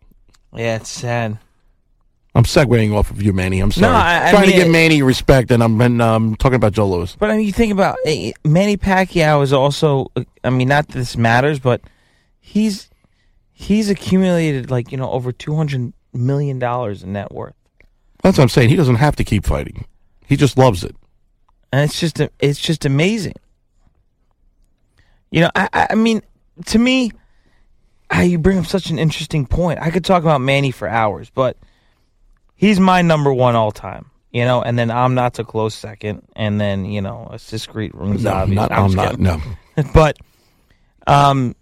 Yeah, 0.56 0.76
it's 0.78 0.90
sad. 0.90 1.38
I'm 2.36 2.46
segueing 2.46 2.96
off 2.96 3.12
of 3.12 3.22
you, 3.22 3.32
Manny. 3.32 3.60
I'm 3.60 3.72
sorry. 3.72 3.92
No, 3.92 3.98
I- 3.98 4.28
I 4.28 4.32
Trying 4.32 4.42
mean, 4.48 4.52
to 4.52 4.58
give 4.64 4.72
Manny 4.72 5.02
respect, 5.04 5.52
and 5.52 5.62
I'm 5.62 5.80
and, 5.82 6.02
um, 6.02 6.36
talking 6.38 6.56
about 6.56 6.72
Joe 6.74 6.88
Louis. 6.90 7.16
But 7.20 7.30
I 7.30 7.38
mean, 7.38 7.46
you 7.46 7.54
think 7.54 7.72
about 7.72 7.98
eh, 8.06 8.32
Manny 8.44 8.76
Pacquiao 8.78 9.44
is 9.44 9.54
also. 9.54 10.08
I 10.44 10.50
mean, 10.50 10.68
not 10.68 10.88
that 10.88 10.94
this 10.94 11.16
matters, 11.16 11.60
but 11.60 11.82
he's 12.40 12.90
he's 13.52 13.90
accumulated 13.92 14.72
like 14.72 14.92
you 14.92 14.98
know 14.98 15.12
over 15.12 15.32
two 15.32 15.56
hundred 15.56 15.94
million 16.12 16.58
dollars 16.58 17.04
in 17.04 17.14
net 17.14 17.32
worth, 17.32 17.54
That's 18.24 18.38
what 18.38 18.44
I'm 18.44 18.50
saying. 18.50 18.70
He 18.70 18.76
doesn't 18.76 18.96
have 18.96 19.16
to 19.18 19.24
keep 19.24 19.46
fighting. 19.46 19.86
He 20.28 20.36
just 20.36 20.58
loves 20.58 20.84
it. 20.84 20.96
and 21.72 21.82
it's 21.90 22.00
just 22.00 22.20
it's 22.40 22.60
just 22.60 22.86
amazing. 22.86 23.34
You 25.32 25.42
know, 25.42 25.50
I 25.56 25.88
I 25.92 25.96
mean, 25.96 26.22
to 26.68 26.80
me, 26.80 27.12
I, 28.10 28.24
you 28.24 28.38
bring 28.38 28.58
up 28.60 28.66
such 28.66 28.90
an 28.90 29.00
interesting 29.00 29.46
point. 29.46 29.80
I 29.82 29.90
could 29.90 30.06
talk 30.06 30.22
about 30.24 30.42
Manny 30.42 30.72
for 30.72 30.88
hours, 30.88 31.30
but 31.32 31.58
he's 32.56 32.80
my 32.80 33.02
number 33.02 33.34
one 33.34 33.56
all 33.56 33.72
time. 33.72 34.10
You 34.32 34.46
know, 34.46 34.62
and 34.64 34.78
then 34.80 34.90
I'm 34.90 35.14
not 35.14 35.36
so 35.36 35.44
close 35.44 35.76
second, 35.76 36.24
and 36.36 36.60
then 36.60 36.86
you 36.86 37.02
know 37.02 37.28
a 37.32 37.38
discreet 37.38 37.94
room's 37.94 38.24
No, 38.24 38.32
obvious. 38.34 38.56
not- 38.56 38.72
I'm 38.72 38.86
I'm 38.86 38.96
not, 38.96 39.20
no. 39.20 39.42
but 39.94 40.18
um, 41.06 41.56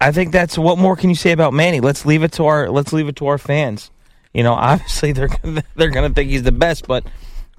I 0.00 0.12
think 0.12 0.30
that's 0.32 0.56
what 0.58 0.78
more 0.78 0.94
can 0.96 1.10
you 1.10 1.16
say 1.16 1.32
about 1.32 1.52
Manny? 1.52 1.80
Let's 1.80 2.04
leave 2.06 2.22
it 2.22 2.32
to 2.32 2.44
our 2.46 2.70
let's 2.70 2.92
leave 2.92 3.08
it 3.08 3.16
to 3.16 3.26
our 3.28 3.38
fans. 3.38 3.90
You 4.34 4.42
know, 4.42 4.52
obviously 4.54 5.12
they're 5.12 5.28
gonna, 5.28 5.62
they're 5.76 5.90
gonna 5.90 6.10
think 6.10 6.30
he's 6.30 6.42
the 6.42 6.52
best, 6.52 6.86
but 6.86 7.04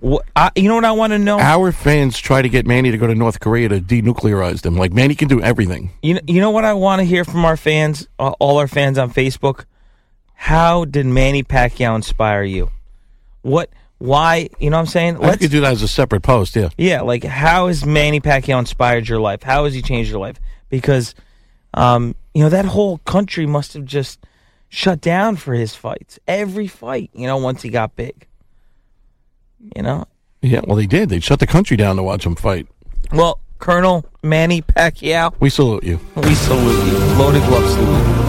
wh- 0.03 0.17
I, 0.35 0.51
you 0.55 0.67
know 0.69 0.75
what 0.75 0.85
I 0.85 0.91
want 0.91 1.11
to 1.13 1.19
know? 1.19 1.39
Our 1.39 1.71
fans 1.71 2.17
try 2.17 2.41
to 2.41 2.49
get 2.49 2.65
Manny 2.65 2.91
to 2.91 2.97
go 2.97 3.07
to 3.07 3.15
North 3.15 3.39
Korea 3.39 3.69
to 3.69 3.79
denuclearize 3.79 4.61
them. 4.61 4.75
Like 4.75 4.93
Manny 4.93 5.15
can 5.15 5.27
do 5.27 5.41
everything. 5.41 5.91
You 6.01 6.15
know, 6.15 6.21
you 6.27 6.41
know 6.41 6.51
what 6.51 6.65
I 6.65 6.73
want 6.73 6.99
to 6.99 7.05
hear 7.05 7.25
from 7.25 7.45
our 7.45 7.57
fans, 7.57 8.07
uh, 8.19 8.33
all 8.39 8.57
our 8.57 8.67
fans 8.67 8.97
on 8.97 9.11
Facebook. 9.11 9.65
How 10.35 10.85
did 10.85 11.05
Manny 11.05 11.43
Pacquiao 11.43 11.95
inspire 11.95 12.43
you? 12.43 12.71
What? 13.41 13.69
Why? 13.97 14.47
You 14.59 14.69
know 14.69 14.77
what 14.77 14.81
I'm 14.81 14.87
saying? 14.87 15.17
I 15.23 15.35
could 15.35 15.51
do 15.51 15.59
that 15.61 15.73
as 15.73 15.81
a 15.81 15.87
separate 15.87 16.21
post. 16.21 16.55
Yeah. 16.55 16.69
Yeah, 16.77 17.01
like 17.01 17.25
how 17.25 17.67
has 17.67 17.85
Manny 17.85 18.21
Pacquiao 18.21 18.57
inspired 18.59 19.09
your 19.09 19.19
life? 19.19 19.43
How 19.43 19.65
has 19.65 19.73
he 19.73 19.81
changed 19.81 20.09
your 20.09 20.21
life? 20.21 20.39
Because, 20.69 21.13
um, 21.73 22.15
you 22.33 22.41
know, 22.41 22.49
that 22.49 22.63
whole 22.63 22.99
country 22.99 23.45
must 23.45 23.73
have 23.73 23.83
just 23.83 24.25
shut 24.69 25.01
down 25.01 25.35
for 25.35 25.53
his 25.53 25.75
fights. 25.75 26.19
Every 26.27 26.67
fight, 26.67 27.09
you 27.13 27.27
know, 27.27 27.37
once 27.37 27.61
he 27.61 27.69
got 27.69 27.95
big. 27.95 28.25
You 29.75 29.81
know? 29.83 30.05
Yeah. 30.41 30.61
Well, 30.65 30.77
they 30.77 30.85
did. 30.87 31.09
They 31.09 31.19
shut 31.19 31.39
the 31.39 31.47
country 31.47 31.75
down 31.75 31.97
to 31.97 32.03
watch 32.03 32.25
him 32.25 32.35
fight. 32.35 32.67
Well, 33.11 33.39
Colonel 33.59 34.05
Manny 34.23 34.61
Pacquiao, 34.61 35.33
We 35.39 35.49
salute 35.49 35.83
you. 35.83 35.99
we 36.15 36.33
salute 36.33 36.85
you. 36.85 36.97
Loaded 37.17 37.43
glove 37.43 37.69
salute. 37.69 38.28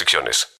restricciones. 0.00 0.48